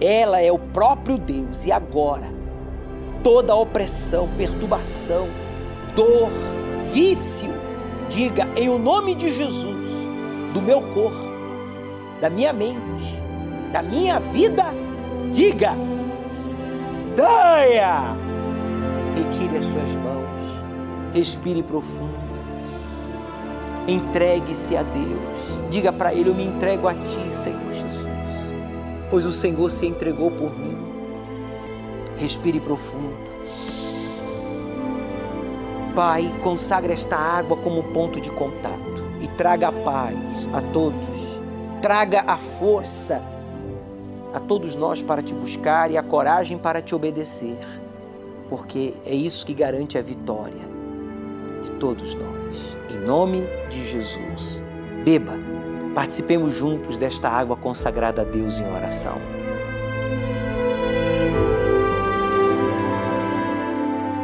[0.00, 1.64] ela é o próprio Deus.
[1.64, 2.26] E agora,
[3.22, 5.28] toda opressão, perturbação,
[5.90, 6.30] dor,
[6.92, 7.52] vício,
[8.08, 9.86] diga em o nome de Jesus,
[10.52, 11.30] do meu corpo,
[12.20, 13.18] da minha mente,
[13.72, 14.64] da minha vida,
[15.30, 15.76] diga:
[16.24, 18.16] saia!
[19.14, 22.20] Retire as suas mãos, respire profundo.
[23.88, 25.68] Entregue-se a Deus.
[25.70, 28.06] Diga para Ele: Eu me entrego a Ti, Senhor Jesus.
[29.10, 30.76] Pois o Senhor se entregou por mim.
[32.16, 33.09] Respire profundo.
[36.00, 41.38] Pai, consagra esta água como ponto de contato e traga a paz a todos.
[41.82, 43.22] Traga a força
[44.32, 47.58] a todos nós para te buscar e a coragem para te obedecer,
[48.48, 50.66] porque é isso que garante a vitória
[51.62, 52.78] de todos nós.
[52.90, 54.62] Em nome de Jesus.
[55.04, 55.38] Beba,
[55.94, 59.18] participemos juntos desta água consagrada a Deus em oração.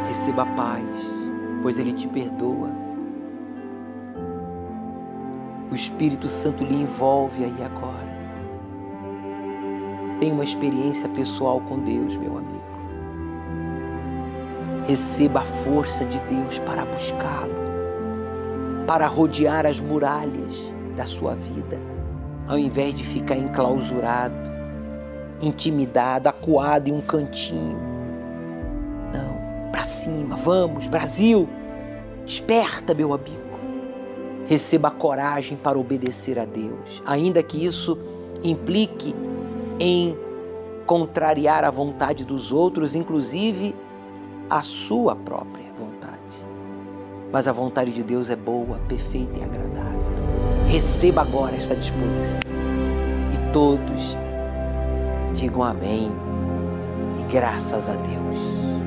[0.07, 1.16] Receba a paz,
[1.67, 2.69] pois Ele te perdoa.
[5.69, 8.07] O Espírito Santo lhe envolve aí agora.
[10.17, 12.63] Tenha uma experiência pessoal com Deus, meu amigo.
[14.87, 17.55] Receba a força de Deus para buscá-lo,
[18.87, 21.81] para rodear as muralhas da sua vida,
[22.47, 24.49] ao invés de ficar enclausurado,
[25.41, 27.96] intimidado, acuado em um cantinho.
[29.77, 31.47] Para cima, vamos, Brasil,
[32.25, 33.59] desperta, meu amigo.
[34.47, 37.95] Receba a coragem para obedecer a Deus, ainda que isso
[38.43, 39.13] implique
[39.79, 40.17] em
[40.87, 43.75] contrariar a vontade dos outros, inclusive
[44.49, 46.43] a sua própria vontade.
[47.31, 50.11] Mas a vontade de Deus é boa, perfeita e agradável.
[50.65, 52.49] Receba agora esta disposição
[53.31, 54.17] e todos
[55.35, 56.11] digam amém
[57.19, 58.86] e graças a Deus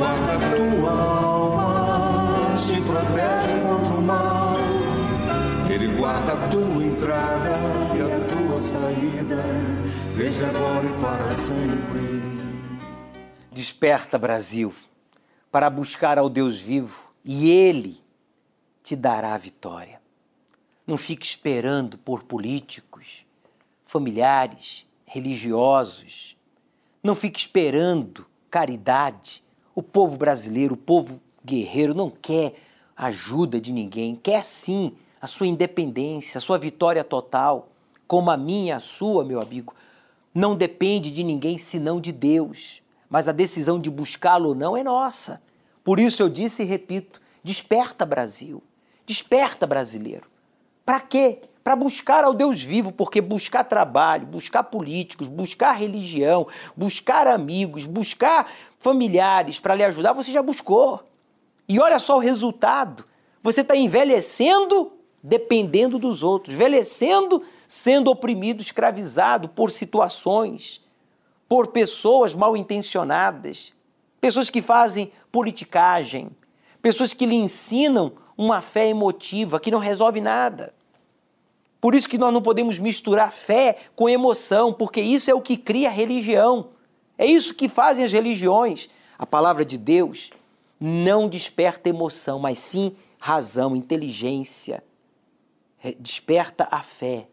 [0.00, 4.56] Guarda a tua alma, te protege contra o mal.
[5.70, 7.50] Ele guarda a tua entrada
[7.94, 9.44] e a tua saída,
[10.16, 12.00] desde agora e para sempre.
[13.52, 14.74] Desperta, Brasil,
[15.52, 18.02] para buscar ao Deus vivo e Ele
[18.82, 20.00] te dará a vitória.
[20.86, 23.26] Não fique esperando por políticos,
[23.84, 26.38] familiares, religiosos.
[27.02, 29.44] Não fique esperando caridade.
[29.74, 32.54] O povo brasileiro, o povo guerreiro, não quer
[32.96, 37.68] ajuda de ninguém, quer sim a sua independência, a sua vitória total,
[38.06, 39.74] como a minha, a sua, meu amigo,
[40.34, 42.82] não depende de ninguém senão de Deus.
[43.08, 45.42] Mas a decisão de buscá-lo ou não é nossa.
[45.82, 48.62] Por isso eu disse e repito: desperta, Brasil.
[49.04, 50.26] Desperta, brasileiro.
[50.84, 51.40] Para quê?
[51.62, 56.46] Para buscar ao Deus vivo, porque buscar trabalho, buscar políticos, buscar religião,
[56.76, 58.50] buscar amigos, buscar
[58.80, 61.04] familiares para lhe ajudar, você já buscou.
[61.68, 63.04] E olha só o resultado.
[63.42, 70.82] Você está envelhecendo dependendo dos outros, envelhecendo, sendo oprimido, escravizado por situações,
[71.48, 73.72] por pessoas mal intencionadas,
[74.20, 76.30] pessoas que fazem politicagem,
[76.80, 80.72] pessoas que lhe ensinam uma fé emotiva que não resolve nada.
[81.80, 85.56] Por isso que nós não podemos misturar fé com emoção, porque isso é o que
[85.56, 86.68] cria religião.
[87.20, 88.88] É isso que fazem as religiões.
[89.18, 90.30] A palavra de Deus
[90.80, 94.82] não desperta emoção, mas sim razão, inteligência
[95.98, 97.28] desperta a fé.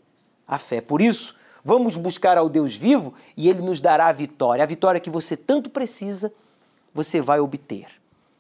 [0.45, 0.81] A fé.
[0.81, 4.61] Por isso, vamos buscar ao Deus vivo e ele nos dará a vitória.
[4.61, 6.33] A vitória que você tanto precisa,
[6.93, 7.87] você vai obter.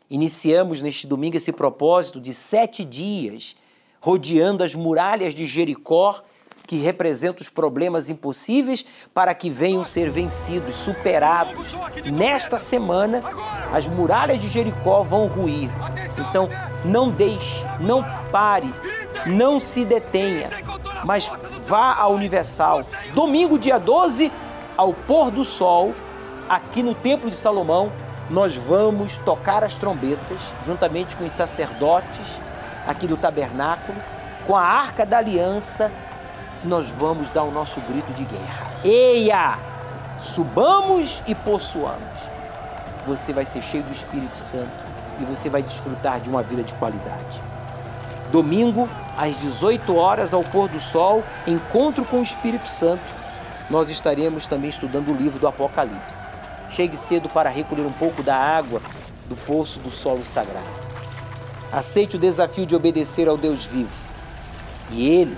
[0.09, 3.55] Iniciamos neste domingo esse propósito de sete dias
[4.01, 6.21] rodeando as muralhas de Jericó,
[6.67, 11.73] que representam os problemas impossíveis, para que venham ser vencidos, superados.
[12.11, 13.23] Nesta semana,
[13.73, 15.69] as muralhas de Jericó vão ruir.
[16.19, 16.49] Então,
[16.83, 18.71] não deixe, não pare,
[19.25, 20.49] não se detenha,
[21.05, 21.31] mas
[21.65, 22.83] vá à Universal.
[23.13, 24.29] Domingo, dia 12,
[24.75, 25.95] ao pôr do sol,
[26.49, 27.91] aqui no Templo de Salomão,
[28.29, 32.27] nós vamos tocar as trombetas, juntamente com os sacerdotes
[32.85, 33.97] aqui do tabernáculo,
[34.45, 35.91] com a arca da aliança,
[36.63, 38.67] nós vamos dar o nosso grito de guerra.
[38.83, 39.57] Eia!
[40.19, 42.19] Subamos e possuamos.
[43.05, 44.85] Você vai ser cheio do Espírito Santo
[45.19, 47.41] e você vai desfrutar de uma vida de qualidade.
[48.31, 53.15] Domingo, às 18 horas, ao pôr do sol, encontro com o Espírito Santo,
[53.69, 56.29] nós estaremos também estudando o livro do Apocalipse.
[56.69, 58.81] Chegue cedo para recolher um pouco da água
[59.29, 60.65] do poço do solo sagrado.
[61.71, 63.91] Aceite o desafio de obedecer ao Deus vivo
[64.91, 65.37] e Ele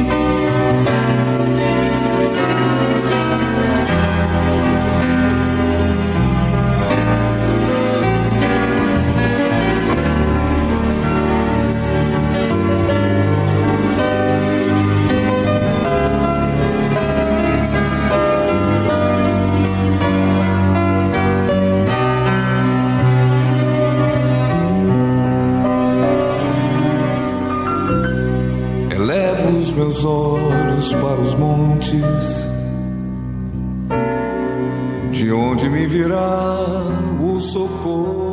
[29.91, 32.47] Meus olhos para os montes,
[35.11, 36.63] de onde me virá
[37.19, 38.30] o socorro.